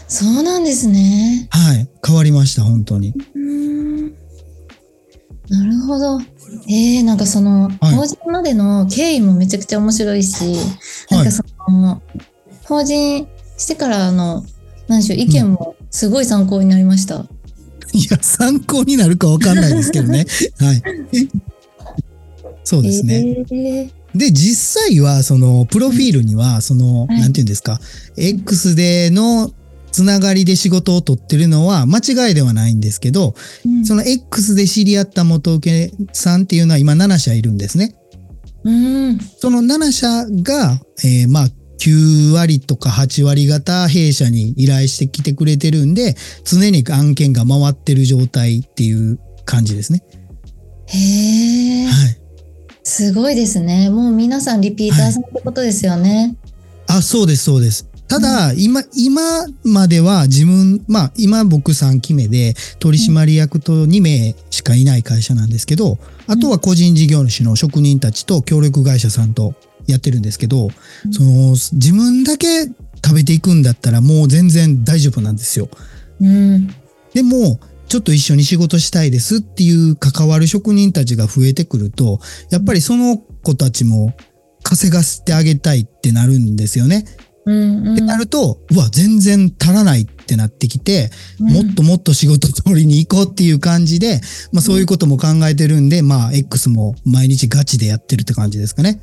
[0.08, 1.48] そうなんですね。
[1.52, 1.88] はい。
[2.06, 3.13] 変わりました、本当に。
[3.36, 4.13] うーん
[5.50, 6.20] なるほど。
[6.70, 10.56] えー、なんかその、はい法人までの経緯もめちゃくちゃ面白いし、
[11.10, 12.02] なんかその、
[12.65, 14.46] 法人してからの、
[14.88, 17.26] 何でしょう、意見もすごい参考になりました。
[17.93, 20.26] いや、参考になるかわかんないですけどね。
[20.60, 20.82] はい。
[22.63, 23.15] そうですね。
[23.15, 27.80] えーで、実際は、その、プロフィールには、その、はいなんていうんですか、
[28.15, 29.52] X での
[29.91, 33.34] つながりで仕事を取ってるのは間違いではないんですけど、
[33.65, 37.96] うんその X で知り合った元請けさんっていうのは今7社いるんですね。
[38.63, 39.17] うん。
[39.39, 40.08] その7社
[40.43, 41.48] が、えーまあ、
[41.80, 50.04] 9割とか8割方弊社に依頼してきてくれてるんで、常に案件が回ってる状態っていう感じですね。
[50.88, 52.27] へえ、はい。
[52.88, 53.89] すごいですね。
[53.89, 56.38] もう皆さんリピーターさんってことですよね。
[56.88, 57.86] あ、そうです、そうです。
[58.08, 59.21] ただ、今、今
[59.65, 65.97] までは自分、まあ、今僕3期目で取締役と2名しかいない会社なんですけど、
[66.28, 69.54] あとは個人事業主の職人たちと協力会社さんと
[69.86, 70.69] やってるんですけど、
[71.06, 72.67] うんその、自分だけ
[73.04, 75.67] 食べていくんだったらもう全然大丈夫なんですよ。
[76.21, 76.73] うん。
[77.13, 82.19] でも、ちょっと一緒に仕事したいですっていう関わる職人たちが増えてくると、
[82.52, 84.13] やっぱりその子たちも
[84.63, 87.06] 稼がせてあげたいってなるんですよね。
[87.45, 87.93] うん。
[87.93, 94.19] ってなると、うわ、全然足らないってなってきて、うんもっともっと仕事取りに行こうっていう感じで、
[94.52, 99.00] まあそういうことも考えてるんで、まあ X も毎日ガチでやってるって感じですかね。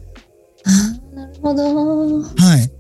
[0.67, 2.23] あーなるほど。
[2.23, 2.71] はい。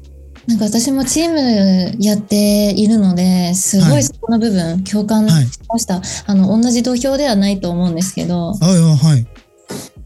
[0.46, 6.02] なんか私もチームやっているので、すごはいいそこの部分共感はいしました。
[6.26, 9.26] あの、同じ土俵ではないと思うんですけど、あはい。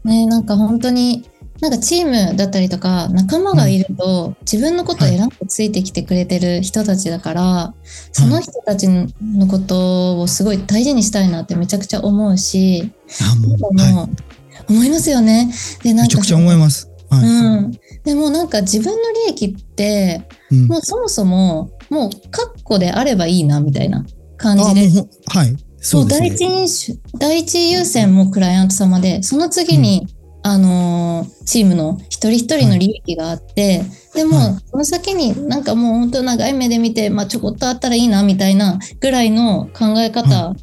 [0.07, 1.29] ね、なんか本当に
[1.61, 7.73] なんかチームだったりとか仲間がいると自分のことを選んでついてきてくれてる人たちだから、
[8.13, 15.51] その人たちのことをすごい大事にしたいなってめちゃくちゃ思うし、あもう、思いますよね。
[15.83, 15.93] でい。
[15.93, 16.89] なんかめちゃくちゃ思います。
[17.09, 17.27] はい。
[17.27, 17.71] うん、
[18.03, 20.67] でもなんか自分の利益ってうん。
[20.67, 24.05] もうそもそももう確固であればいいなみたいな
[24.37, 25.07] 感じで。
[25.27, 25.55] はい。
[25.77, 26.29] そうですね。
[26.29, 26.35] 第。
[26.35, 30.07] 一印象第一優先もクライアント様でその次に、
[30.43, 33.83] あのーチームの一人一人の利益があって、
[34.13, 34.55] でも、はい。
[34.69, 40.53] その先になんかもう本当長い目で見て、まあ、ちょこっとあったらいいなみたいなぐらいの考え方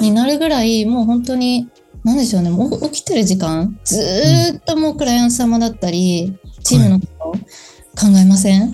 [0.00, 1.68] になるぐらい、もう本当に
[2.04, 8.70] 何でしょうねもう起きてる時間ずーっともうクライアント様だったりチームのことを考えません、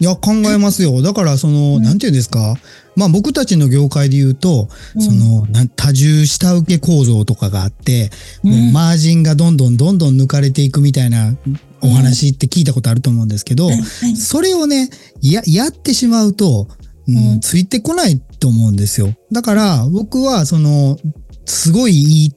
[0.00, 0.04] い。
[0.04, 1.02] や、考えますよ。
[1.02, 1.82] だから、その、うん。
[1.82, 2.56] なんていうんですか？
[2.96, 5.02] まあ僕たちの業界で言うと、うん。
[5.02, 8.10] その、多重下請け構造とかがあって、
[8.42, 8.50] うん。
[8.50, 11.36] もうマージンがどんどんどんどん抜かれていくみたいな
[11.82, 13.70] お話って聞いたことあると思うんですけど、
[14.16, 16.68] それをね、や、やってしまうと、
[17.06, 17.40] うんうん。
[17.40, 19.14] ついてこないと思うんですよ。
[19.30, 20.98] だから僕はその、
[21.44, 22.32] すごいいい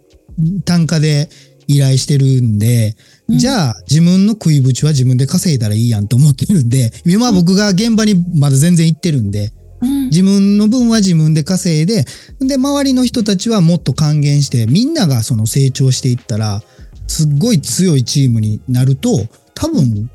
[0.66, 1.30] 単価で
[1.68, 10.06] 依頼してるんで、うんじゃあ自分の食いぶちは自分で稼いだらいいやんと思ってるんで、今僕が現場にまだ全然行ってるんで、うん。
[10.06, 12.06] 自分の分は自分で稼いで、
[12.40, 16.64] で、周りの人たちはもっと還元して、みんながその成長していったら、
[17.08, 20.10] すっごい強いチームになると、多分、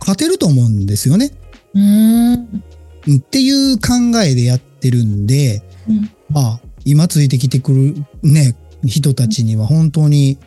[0.00, 1.32] 勝てると思うんですよね。
[1.74, 2.32] うーん。
[2.34, 6.10] うんっていう考えでやってるんで、うん。
[6.30, 10.38] まあ、今ついてきてくるね、人たちには本当に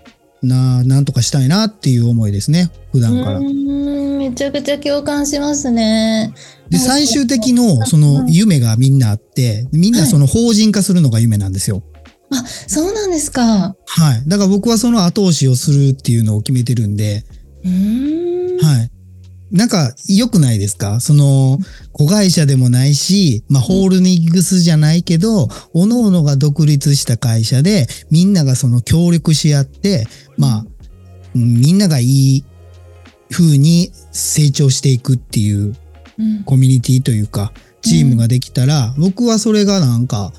[0.47, 6.33] な、なんとかしたいなっていう思いですね、普段からめちゃくちゃ共感しますね。
[6.69, 11.83] で、最終的のその夢がみんなあって、みんなその法人化するのが夢なんですよ。
[12.31, 13.75] あ、そうなんですか。
[13.85, 14.23] はい。
[14.27, 17.23] だから僕はその後押しをするっていうのを決めてるんで、
[17.63, 18.65] うーん。
[18.65, 18.91] はい。
[19.51, 20.99] なんか良くないですか？
[20.99, 21.59] その、
[21.91, 30.65] 子会社でもないし、まあ、ホールディングスじゃないけど、各々が独立した会社で、みんながその協力し合って、まあ、
[31.35, 32.45] うんみんながいい
[33.31, 35.75] 風に成長していくっていう
[36.17, 40.31] うんコミュニティというか、チームができたら、僕はそれがなんか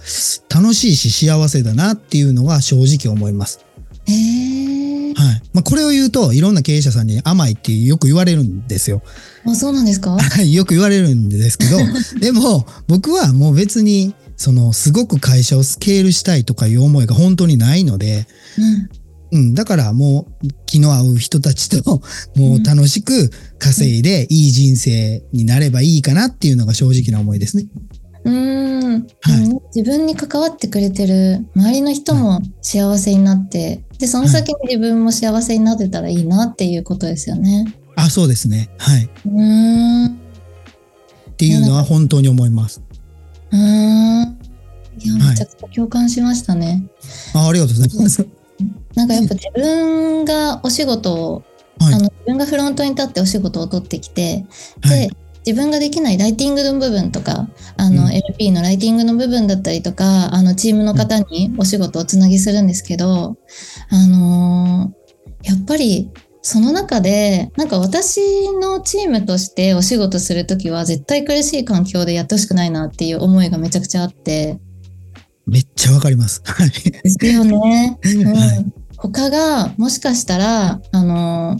[0.48, 3.60] 楽しいし幸せだなっていうのが正直思います。
[4.06, 4.12] へ
[5.10, 5.12] え。
[5.14, 5.42] はい。
[5.52, 9.02] まあ、これを言うと、いろんな経営者さんに甘いってよく言われるんですよ。
[9.44, 10.12] あ、そうなんですか？
[10.18, 11.78] はい、よく言われるんですけど、
[12.20, 18.26] でも僕はもう別に、そのすごく会社をスケールしたいとかいう思いが本当にないので、
[18.58, 18.88] うん。
[19.32, 22.02] うん、だからもう気の合う人たちと
[22.36, 27.66] もう楽しく稼いでいい人生になればいいかなっていうのが正直な思いですね。
[28.24, 29.06] うーん、
[29.74, 37.72] 自分に関わってくれてる周りの人も幸せになって、でその先に自分も幸せになってたらいいなっていうことですよね。
[37.94, 38.68] あ、そうですね。
[38.78, 39.08] はい。
[39.26, 40.04] うーん。
[40.06, 40.12] うっ
[41.36, 42.82] ていうのは本当に思います。
[43.52, 44.38] ーん。
[44.98, 46.84] いや、はいめちゃくちゃ共感しましたね。
[47.34, 48.26] あありがとうございます。
[48.94, 51.44] なんかやっぱ自分がお仕事を、
[51.78, 54.46] はいあの自分がフロントに立ってお仕事を取ってきて、
[54.80, 55.10] で、はい。
[55.46, 63.36] 自分ができないライティングの部分とか、あの、うん LP のライティングの部分だったりとか、あの、チームの方にお仕事をつなぎするんですけど、
[63.90, 65.06] あのー
[65.46, 66.10] やっぱり、
[66.42, 74.58] その中で、なんか私のチームとしてお仕事するときは絶対苦しい環境でやってほしくないなっていう思いがめちゃくちゃあって。
[75.46, 76.42] めっちゃわかります。
[76.44, 76.70] はい。
[76.70, 77.98] ですよね。
[78.04, 78.66] うんはい
[78.98, 81.56] 他がもしかしたら、あの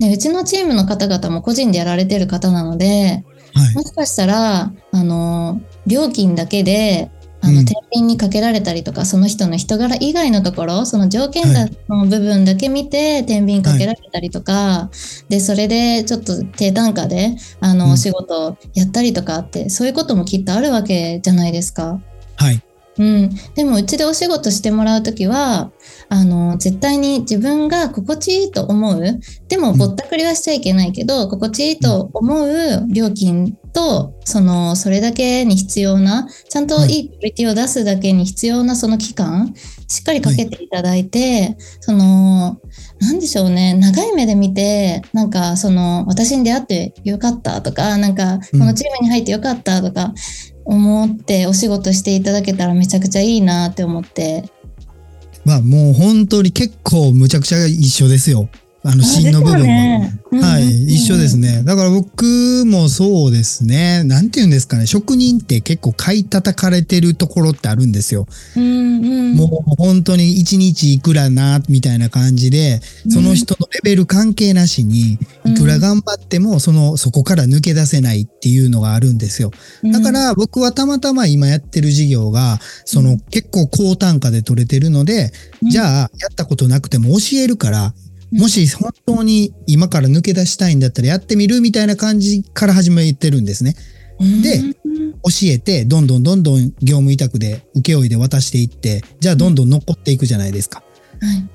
[0.00, 3.74] ね、うちのチームの方々も個人でやられてる方なので、はい。
[3.74, 14.90] もしかしたら、あの、料金だけで、あの、うん天秤にかけられたりとか、その人の人柄以外のところ、その条件はの部分だけ見て、天秤かけられたりとか、
[15.28, 22.00] で、それでちょっと低単価で、あの、うんお仕事をやったりとかって、そういうこともきっとあるわけじゃないですか。
[22.36, 22.63] はい。
[22.96, 25.72] うん、でもうちでお仕事してもらうときは
[26.08, 29.02] あの絶対に自分が心地いいと思う。
[29.48, 39.52] でもうんぼったくりはしちゃいけないけど、心地いいと思う料金とそのそれだけに必要なちゃんといいクオリティを出すだけに必要なその期間
[39.88, 42.60] しっかりかけていただいて、その
[43.00, 50.14] なんでしょうね長い目で見てなんかその私に出会ってよかったとかなんかこのチームに入ってよかったとか、
[50.64, 54.44] 思ってお仕事していただけたらめちゃくちゃいいなって思って。
[55.44, 58.48] まあもう本当に結構むちゃくちゃ一緒ですよ。
[58.84, 59.62] あの芯の部分は。
[59.62, 61.44] ねはい、一緒ですね。
[61.44, 61.62] ね。
[61.62, 64.02] だから僕もそうですね。
[64.04, 64.86] なんて言うんですかね。
[64.86, 68.26] 職人って結構買い叩かれてるところってあるんですよ。
[68.56, 72.80] うんうん、もう本当に一日いくらな、みたいな感じで、
[73.10, 79.50] その人のレベル関係なしに、いくら頑張っても、その、そこから抜け出せないっていうのがあるんですよ。
[79.84, 85.32] だか、ら僕はたまたま今やってる事業が、その結構高単価で取れてるので、
[85.62, 87.94] じゃあやったことなくても教えるから、
[88.34, 93.74] もし本当に今から抜け出したいんだったらやってみるみたいな感じから始めてるんですね。
[94.42, 100.82] でうん教えて、どんどんどんどん業務委託で請負で渡していって、じゃあどんどん残っていくじゃないですか。
[101.20, 101.48] はい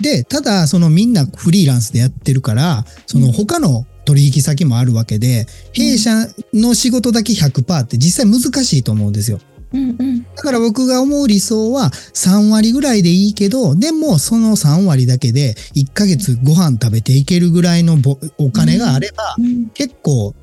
[0.00, 9.40] で、ただそのみんなフリーランスでやってるから、その他の取引先もあるわけで、弊社の仕事だけ100%って実際難しいと思うんですよ。
[9.72, 20.34] うんうんだから僕が思う理想は3割ぐらいでいいけど、でもその3割だけで1ヶ月ご飯食べていけるぐらいのぼお金があれば、うん結構、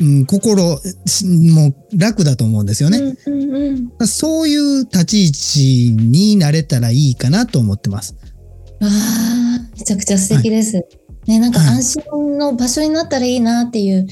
[0.00, 2.98] うん、心しもう楽だと思うんですよね。
[2.98, 8.14] うんうんうんそういう立ち位置になれたらいいかなと思ってます。
[8.80, 10.84] わあ、めちゃくちゃ素敵です。
[11.26, 14.06] ね、なんかはい安心の場所になったらいいなっていう、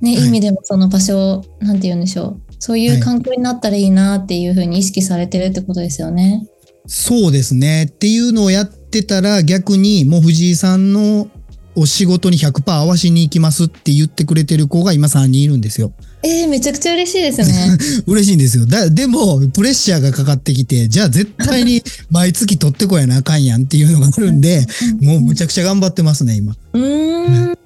[0.00, 2.45] ね、はい意味でもその場所、なんて言うんでしょう。
[2.58, 6.46] そういう環境になったらいいなっていうふうに意識されてるってことですよね。
[6.86, 7.84] そうですね。
[7.84, 11.28] っていうのをやってたら逆にもう藤井さんの
[11.74, 15.92] お仕事に100%合わしに行きますって言ってくれてる子が今3人いるんですよ。
[16.22, 17.78] えー、めちゃくちゃ嬉しいですね。
[18.08, 18.64] 嬉しいんですよ。
[18.64, 24.66] だでも、プレッシャーがかかってきて、じゃあ絶対に毎月取ってこやなあかんやんっていうのがあるんで、
[25.02, 26.56] もうむちゃくちゃ頑張ってますね、今。
[26.72, 27.58] うーん。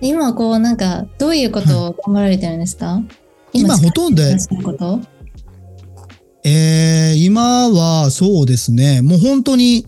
[0.00, 3.02] 今こうなんかどういうことを頑張られてるんですか、
[3.52, 4.22] 今ほとんど
[6.44, 9.86] えー、今はそうですね、もう本当に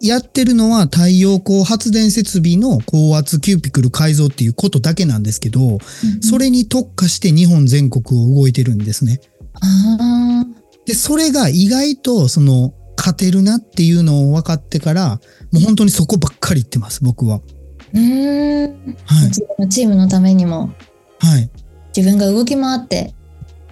[0.00, 5.78] やってるのは太陽光発電設備の高圧キューピクル改造っていうことだけなんですけど、
[6.20, 9.20] それに特化して日本全国を動いてるんですね。
[9.60, 10.44] あ
[10.86, 15.20] で、それが意外とその勝てるなっていうのを分かってから、
[15.52, 17.40] もう本当にそこばっかり言ってます、僕は。
[17.94, 18.96] ーうーん。
[19.04, 19.26] は
[19.60, 19.68] い。
[19.68, 20.72] チームのためにも
[21.20, 21.50] はい。
[21.96, 23.14] 自分が動き回って。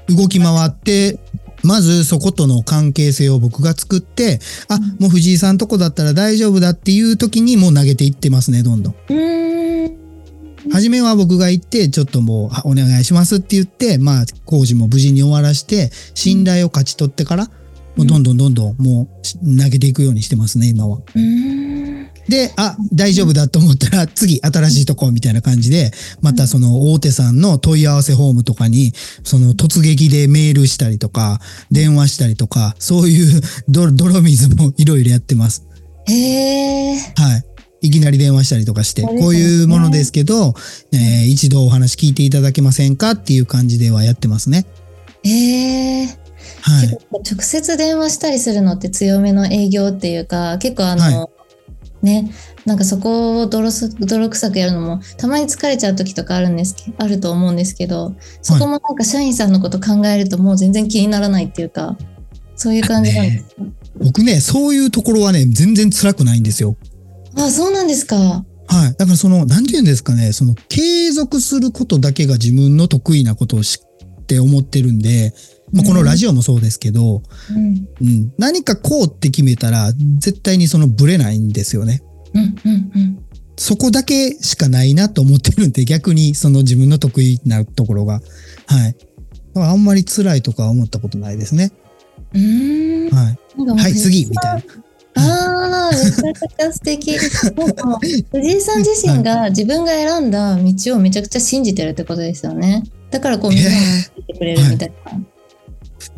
[0.08, 1.18] 動き回って、
[1.62, 8.94] まずそことの関係性を僕が作って、あ、もう藤井さんとこだったら大丈夫だっていう時にもう投げていってますね、どんどん。
[9.08, 10.70] うーん。
[10.72, 17.50] 初めは僕が行って、ちょっともうあお願いしますって言って、まあ工事も無事に終わらして、信頼を勝ち取ってから、
[17.96, 20.98] もうどんどんどんどんもうし投げていくようにしてますね、今は。
[20.98, 21.69] うーん。
[22.30, 25.90] で、あ、大丈夫だと思ったら、次、新しいとこみたいな感じで、
[26.22, 28.92] またその大手さんの問い合わせフォームとかに、
[29.24, 31.40] その突撃でメールしたりとか、
[31.72, 35.64] 電話したりとか、そういう 泥泥水もいろいろやってます。
[36.06, 36.96] へえ。
[37.16, 37.88] はい。
[37.88, 40.54] いきなり電話したりとかして、こういうものですけど、
[40.92, 44.66] えー一度お話聞いていただけませんかっていう感じではやってますね。
[45.24, 46.06] へえ。
[46.62, 46.98] はい。
[47.12, 51.29] 直接電話したりするのって強めの営業っていうか、結構あの、は
[52.02, 52.32] ね、
[52.64, 61.98] なんかそこを泥す泥臭くやるのもたまに疲れちゃう時とかあるんですけあると思うんですけど、そこもなんか社員さんのこと考えるともう全然気にならないっていうか、
[62.56, 63.62] そういう感じなんですか？
[64.02, 66.76] 僕ね、そういうところはね、全然辛くないんですよ。
[67.36, 68.16] あ、そうなんですか？
[68.16, 68.44] は
[68.86, 68.94] い。
[68.96, 73.80] だからその、なんて言うんですかね、その継続することだけが自分の得意なことを知
[74.20, 75.34] って思ってるんで、
[75.72, 82.02] まあ、このラジオもそうですけど、うん、うん、何かこうって決めたら、絶対にそのブレないんですよね。
[82.34, 83.18] うん、うん、うん。
[83.56, 88.20] そこだけしかないなと思ってるんで、逆にその自分の得意なところが。
[88.66, 88.96] はい。
[89.54, 91.70] だからあんまり辛いとかは思ったことないですね。
[92.32, 93.14] うーん。
[93.14, 93.38] はい。
[93.82, 94.62] はい、次みたいな。
[95.16, 97.16] ああ、めちゃくちゃ素敵。
[97.16, 102.84] なん藤井さん自身が自分が選んだ道をめちゃくちゃ信じてるってことですよね。
[103.10, 105.20] だからこうみてくれるみたいな。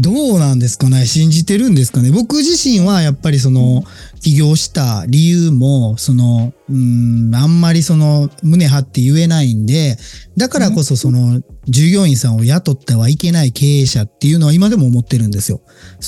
[0.01, 1.07] どうなんですかね？
[1.07, 2.11] 信じてるんですかね？
[2.11, 3.85] 僕自身はやっぱりその
[4.21, 9.97] 起業した理由もそのうんあんまりその胸張って言えないんで
[10.37, 15.61] だからこそその従業員さんを雇ってはいけない経営者っていうのは今でも思ってるんですよ。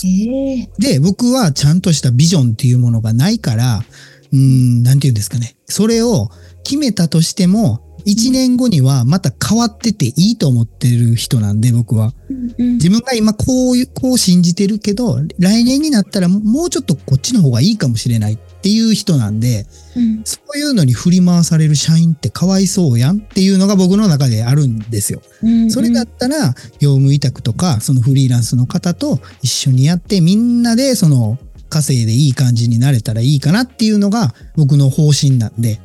[0.04, 0.70] ええ。
[0.78, 3.84] で僕はちゃんとしたビジョンっていうものがないから
[4.32, 5.56] うんなんて言うんですかね？
[5.66, 6.30] それを
[6.64, 12.12] 決めたとしても1年後にはまた変わってていいと思ってる人なんで僕は。
[12.58, 25.22] うん自分が今こういう、こう信じてるけど、来年になったらもうちょっとこっちの方がいいかもしれないっていう人なんで、うんそういうのに振り回される社員ってかわいそうやんっていうのが僕の中であるんですよ。
[25.42, 31.38] うんそれだったら、業務委託とか、そのフリーランスの方と一緒にやって、みんなでその
[31.68, 35.80] 稼いでいい感じになれたらいいかなっていうのが僕の方針なんで、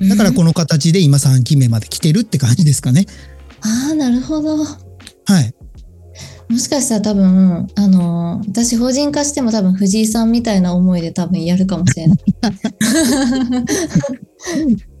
[0.00, 3.06] だからこの形で今3期目まで来てるって感じですかね。
[3.60, 4.58] ああ、なるほど。
[4.58, 5.54] はい。
[6.48, 12.18] もしかしたら多分、あの、私法人化しても多分藤井さんみたいな思いで多分やるかもしれない。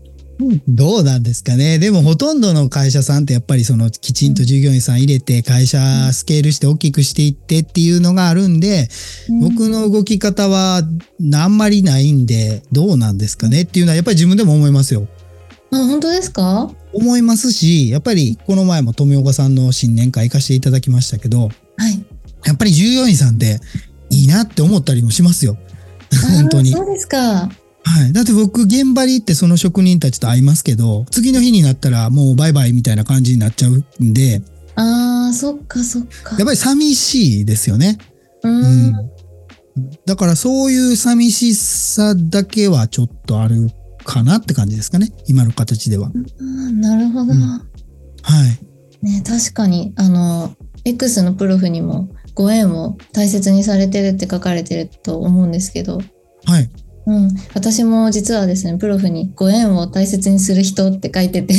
[0.66, 1.78] どうなんですかね。
[1.78, 5.78] でもほとんどの会社さんってやっぱりそのきちんと従業員さん入れて会社
[6.12, 8.88] スケールして大きくしていってっていうのがあるんで、
[9.40, 10.82] 僕の動き方は
[11.34, 15.06] あんまりないんでどうなんですかねっていうのはやっぱり自分でも思いますよ。
[15.72, 16.70] あ、本当ですか？
[16.92, 22.04] 思いますし、やっぱりこの前も富岡さんの新年会行かせていただきましたけど、はい。
[22.44, 23.58] やっぱり従業員さんって
[24.10, 25.56] いいなって思ったりもしますよ。
[26.36, 26.70] 本当に。
[26.72, 27.50] そうですか。
[27.84, 28.12] はい。
[28.12, 34.42] だって僕、現場に行ってその職人たちと会いますけど、次の日になったらもうバイバイみたいな感じになっちゃうんで、
[34.76, 36.36] ああ、そっかそっか。
[36.36, 37.98] やっぱり寂しいですよね。
[38.42, 38.48] う。
[38.48, 39.10] うん
[40.06, 43.70] だからそういう寂しさだけはちょっとある
[44.04, 45.10] かなって感じですかね。
[45.26, 46.12] 今の形では。
[46.38, 47.32] うんなるほど。
[47.32, 47.62] うんは
[49.02, 49.04] い。
[49.04, 50.54] ね、確かに、あの、
[50.84, 56.00] X のプロフにもご縁を大切にされてるって書かれてると思うんですけど、
[56.46, 56.70] はい。
[57.06, 61.54] うん、私も実はですね、プロフにご縁を大切にする人って書いてて、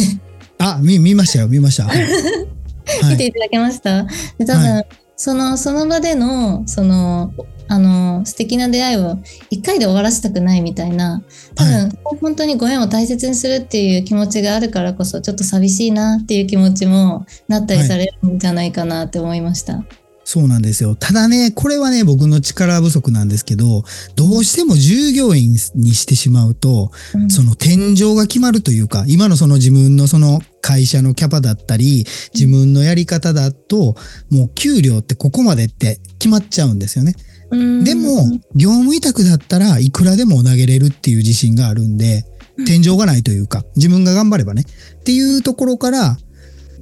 [0.58, 1.86] あ、見、見ましたよ、見ました。
[1.86, 1.98] はい。
[2.00, 3.12] はい。
[3.12, 4.04] 見ていただけました。
[4.38, 4.86] で、多分、は
[5.16, 7.34] その、その場での、その、
[7.68, 9.18] あの、素敵な出会いを
[9.50, 11.24] 一回で終わらせたくないみたいな、
[11.56, 11.92] 多分、は
[12.22, 19.84] 本当にご縁を大切にするっていう気持ちがあるからこそ、ちょっと寂しいなっていう気持ちもなったりされるんじゃないかなって思いました。
[20.28, 20.96] そうなんですよ。
[20.96, 23.84] ただね、これはね、僕の力不足なんですけど、
[24.16, 33.96] どうしても従業員にしてしまうと、うんその天井が決まるというか、今のその自分のその会社のキャパだったり、自分のやり方だと、
[34.32, 37.14] もう給料ってここまでって決まっちゃうんですよね。
[37.52, 42.26] うんでも、業務委託だったらいくらでも投げれるっていう自信があるんで、
[42.66, 44.64] 天井がないというか、自分が頑張ればね。
[44.64, 46.18] っていうところから、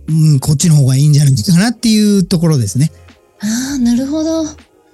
[0.07, 2.91] うん、こっちの方がいいんじゃないかなっていうところですね。
[3.43, 4.45] ああ、なるほど。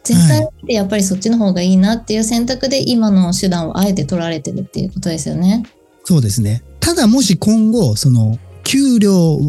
[0.04, 5.64] 絶対ってやっぱりそっちの方がいいなっていう選択で今の手段をあえて取られてるっていうことですよね。
[6.04, 6.64] そうですね。
[6.80, 9.40] ただもし今後、その、給料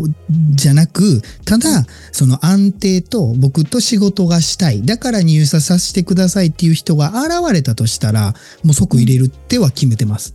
[0.53, 4.82] じゃなく、ただ、その安定と僕と仕事がしたい。
[4.82, 10.34] だから入社させてくださいっていう人が現れたとしたら、もう即入れるっては決めてます。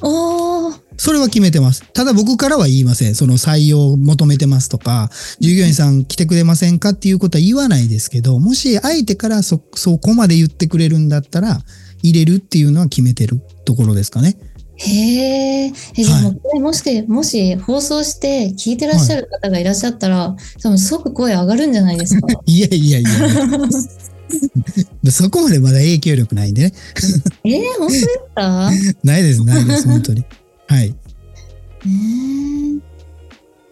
[0.00, 1.84] それは決めてます。
[1.92, 3.14] ただ僕からは言いません。
[3.14, 11.60] その採用を求めてますとか、従業員さん来てくれませんかっていうことは言わないですけど、もし相手からそ、そこまで言ってくれるんだったら、
[12.02, 14.36] 入れるっていうのは決めてるところですかね。
[14.78, 15.72] へえ。
[15.96, 22.26] え、じゃあはいもうこれもし、もし放送して聞いてらっしゃる方がいらっしゃったら、多分即声上がるんじゃないですか。
[22.44, 23.10] いやいやいや
[25.10, 26.72] そこまでまだ影響力ないんでね。
[27.44, 28.70] えー、本当ですか？
[29.04, 30.24] ないです、ないです、本当に。
[30.66, 30.94] はい。
[31.84, 32.80] えー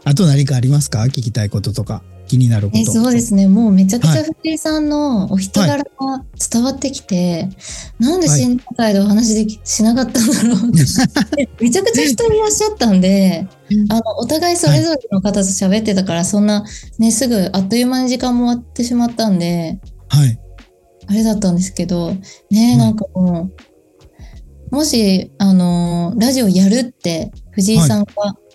[0.06, 1.00] あと何かありますか？
[1.04, 2.92] 聞きたいこととか、気になるこえと。
[2.92, 3.48] そうですね。
[3.48, 5.82] もうめちゃくちゃはい藤井さんのお人柄が
[6.50, 7.48] 伝わってきて、
[7.98, 10.84] なんで新年会でお話できしなかったんだろうって。
[11.58, 13.46] めちゃくちゃ人いらっしゃったんで、
[13.88, 16.66] あの、お互いそれぞれの方と喋ってたから、そんな、
[16.98, 19.78] ね、すぐあっという間に時間も終わってしまったんで、
[20.08, 20.38] はい。
[21.06, 22.14] あれだったんですけど、
[22.50, 23.50] ね、んなんかも
[24.70, 28.12] う、もし、あのーラジオやるって藤井さんが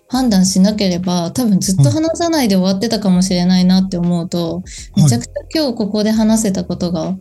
[0.08, 4.62] 判断しなければ、多分ずっと話さないで終わってたかもしれないなって思うと、は
[4.98, 7.16] いめちゃくちゃ今日ここで話せたことが、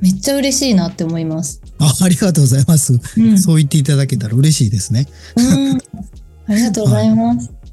[0.00, 1.62] めっちゃ嬉しいなって思います。
[1.78, 3.00] あありがとうございます。
[3.16, 3.38] うん。
[3.38, 5.06] そう言っていただけたら嬉しいですね。
[5.36, 5.78] うん
[6.46, 7.46] ありがとうございます。
[7.46, 7.63] い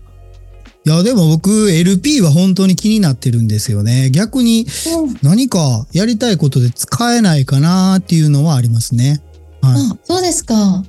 [0.86, 4.10] や、でも僕、LP は本当に気になってるんですよね。
[4.12, 4.66] 逆に
[4.98, 9.22] うん何かやりたいことで使えないかなっていうのはありますね。
[9.62, 9.74] はい。
[9.76, 10.56] あ、そうですか。
[10.56, 10.84] は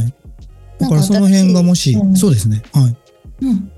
[0.00, 0.14] い。
[0.80, 2.62] だからその辺がもし、うんそうですね。
[2.72, 2.96] はい。
[3.42, 3.70] うん。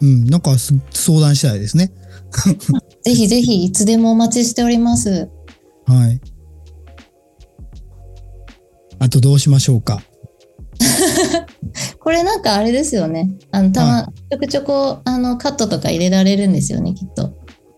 [0.00, 0.24] うん。
[0.24, 1.92] なんかす相談したいですね。
[3.04, 5.28] ぜひぜひいつでもお待ちしております。
[5.86, 6.20] はい。
[8.98, 10.00] あとどうしましょうか。
[12.00, 13.30] これなんかあれですよね。
[13.50, 17.34] あの、たま、はちょくちょこ、あの、カットとか入れられるんですよね、きっと。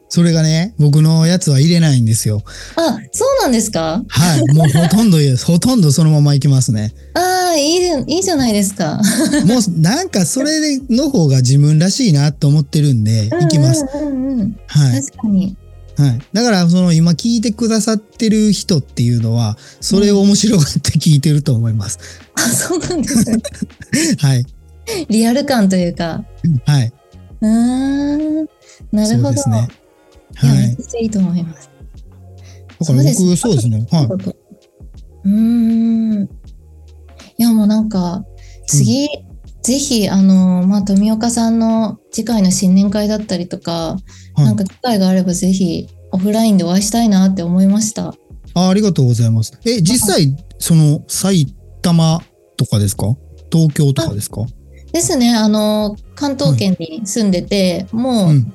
[0.08, 2.40] それがね、僕のやつは入れないんですよ。
[2.76, 4.02] あ、そうなんですか？
[4.08, 4.54] はい。
[4.54, 6.92] もうほとんど、 ほとんどそのままいきますね。
[7.14, 9.00] ああ、いいいいじゃないですか。
[9.44, 13.84] もうなんかそれの方が自分らしいなと思ってるんで、いきます。
[13.94, 14.56] うんうんうん。
[14.68, 15.02] はい。
[15.02, 15.56] 確かに。
[15.96, 16.18] はい。
[16.32, 21.98] だから、その今聞いてくださってる人っていうのは、それを面白がって聞いてると思います。
[22.34, 23.38] あ、そうなんですね。
[24.18, 24.46] はい。
[25.08, 26.24] リアル感というか。
[26.66, 26.92] はい。
[27.40, 28.46] うーん。
[28.92, 29.28] なるほど。
[29.28, 29.68] そうですね。
[30.42, 30.66] いや、はい。
[30.66, 31.70] めっちゃいいと思います。
[32.80, 33.86] だから僕、そうですそうですね。
[33.90, 34.04] はい。
[34.04, 36.22] うーん。
[37.38, 38.24] いや、もうなんか、
[38.66, 39.08] 次、
[39.66, 43.96] ぜひ、あの、まあ、富岡さんの次回の新年会だったりとか、は
[44.38, 48.14] いなんか機会があればぜひ、オフラインでお会いしたいなって思いました。
[48.54, 49.58] あありがとうございます。
[49.64, 51.52] え、実際、その、埼
[51.82, 52.22] 玉
[52.56, 53.16] とかですか？
[53.50, 54.42] 東京とかですか？
[54.92, 58.52] ですね、あの、関東圏に住んでて、もう、うん。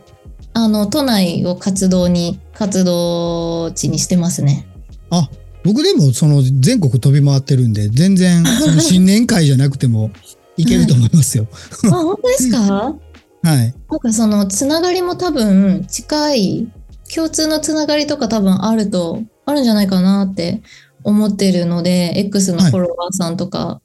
[0.54, 4.66] あの、都内を活動に、活動地にしてますね。
[5.10, 5.30] あ、
[5.66, 10.10] 僕でもその全国飛び回ってるんで、全然、その 新年会じゃなくても
[10.62, 11.48] いけると思いますよ。
[11.86, 12.60] あ、本当ですか？
[13.44, 13.74] はい。
[13.90, 16.68] なんかそのつながりも多分近い
[17.14, 20.62] 共通のつながりとか多分あるとあるんじゃないかなって
[21.04, 23.82] 思ってるので X のフォロワーさんとか、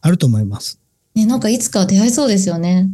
[0.00, 0.80] あると思います。
[1.14, 2.88] ね、なんかいつか出会えそうですよね。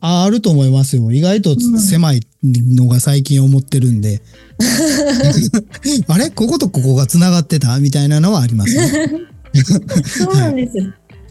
[0.00, 1.10] ああると思いますよ。
[1.10, 4.22] 意外とうん狭いのが最近思ってるんで。
[6.06, 6.30] あれ？
[6.30, 7.80] こことここが繋がってた？
[7.80, 9.10] みたいなのはありますね。
[10.06, 10.74] そうなんです。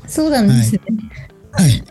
[0.07, 0.81] そうなんですね。
[1.51, 1.83] はい。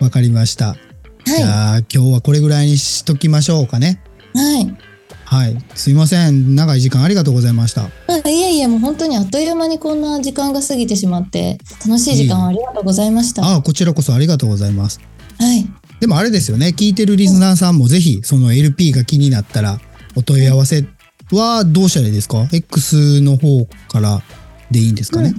[0.00, 0.76] わかりました。
[1.24, 1.42] じはい。
[1.42, 4.02] ゃあ今日はこれぐらいにしときましょうかね。
[4.34, 4.76] はい。
[5.24, 5.58] はい。
[5.74, 6.54] すいません。
[6.54, 7.82] 長い時間ありがとうございました。
[8.08, 13.42] あいえいえ、もう本当にあっという間にこんな時間が過ぎてしまって、楽しい時間をありがとうございました。
[13.42, 15.00] はああ、こちらこそありがとうございます。
[15.40, 15.66] い。
[16.00, 16.68] でもあれですよね。
[16.68, 19.78] 聞いてるリスナーさんもぜひ、その LP が気になったら、
[20.16, 20.86] お問い合わせ
[21.32, 24.22] はどうしたらいいですか ?X の方から
[24.70, 25.34] でいいんですかね、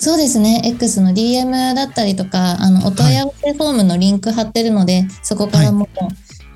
[0.00, 0.62] そうですね。
[0.64, 5.88] X の DM だったりとか、あの、お問い合わせフォームのリンク貼ってるので、そこからもう、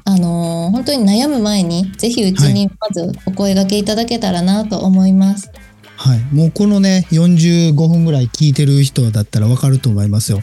[0.04, 5.50] あのー本当に悩む前に、ぜひうちにまずお声掛けいただけたらなと思います。
[5.96, 6.20] はい。
[6.32, 10.40] もうこのね、45分ぐらい聞いてる人だったらわかると思いますよ。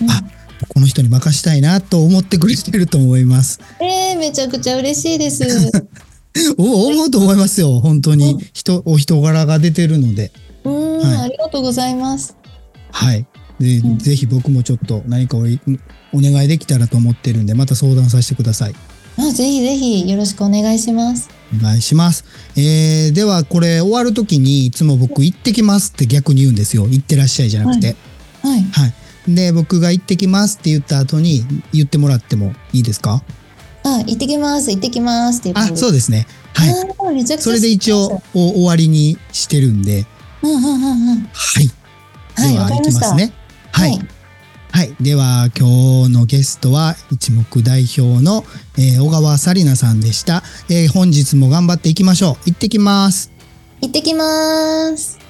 [0.00, 0.22] うんあ、
[0.68, 3.60] この人に任したいなと思ってくれてると思います。
[3.80, 5.70] えー、めちゃくちゃ嬉しいです。
[6.56, 7.80] お思うと思いますよ。
[7.80, 8.38] 本当うんに。
[8.54, 10.32] 人、お人柄が出てるので。
[10.64, 12.36] うーん、はいありがとうございます。
[12.90, 13.26] はい。
[13.58, 15.60] で、うんぜひ僕もちょっと何かおい
[16.12, 18.74] お願いできたらと思ってるんで、また相談させてください。
[19.18, 21.28] あぜひぜひよろしくお願いします。
[21.58, 22.24] お願いします。
[22.56, 26.86] えー、ではこれ終わるときにいつも僕行ってきますって逆に言うんですよ。
[26.86, 27.96] 行ってらっしゃいじゃなくて。
[28.42, 28.62] はい。
[28.62, 28.94] はい。
[29.34, 33.22] で、僕が行ってきますって言った後に言ってもらってもいいですか？
[33.82, 36.26] あ、行ってきます、行ってきますってあ、そうですね。
[36.54, 37.38] はい。
[37.38, 40.06] それで一応お終わりにしてるんで、
[40.42, 41.28] うんうんうんうん。
[41.32, 41.70] はい。
[42.36, 43.00] はい、では行わかりました。
[43.00, 43.32] きますね。
[43.72, 44.08] はい。
[44.70, 44.94] はい。
[45.00, 48.44] では、今日のゲストは、一目代表の、
[48.76, 50.42] えー小川紗理奈さんでした。
[50.68, 52.36] えー本日も頑張っていきましょう。
[52.46, 53.32] 行ってきます。
[53.80, 55.27] 行ってきます。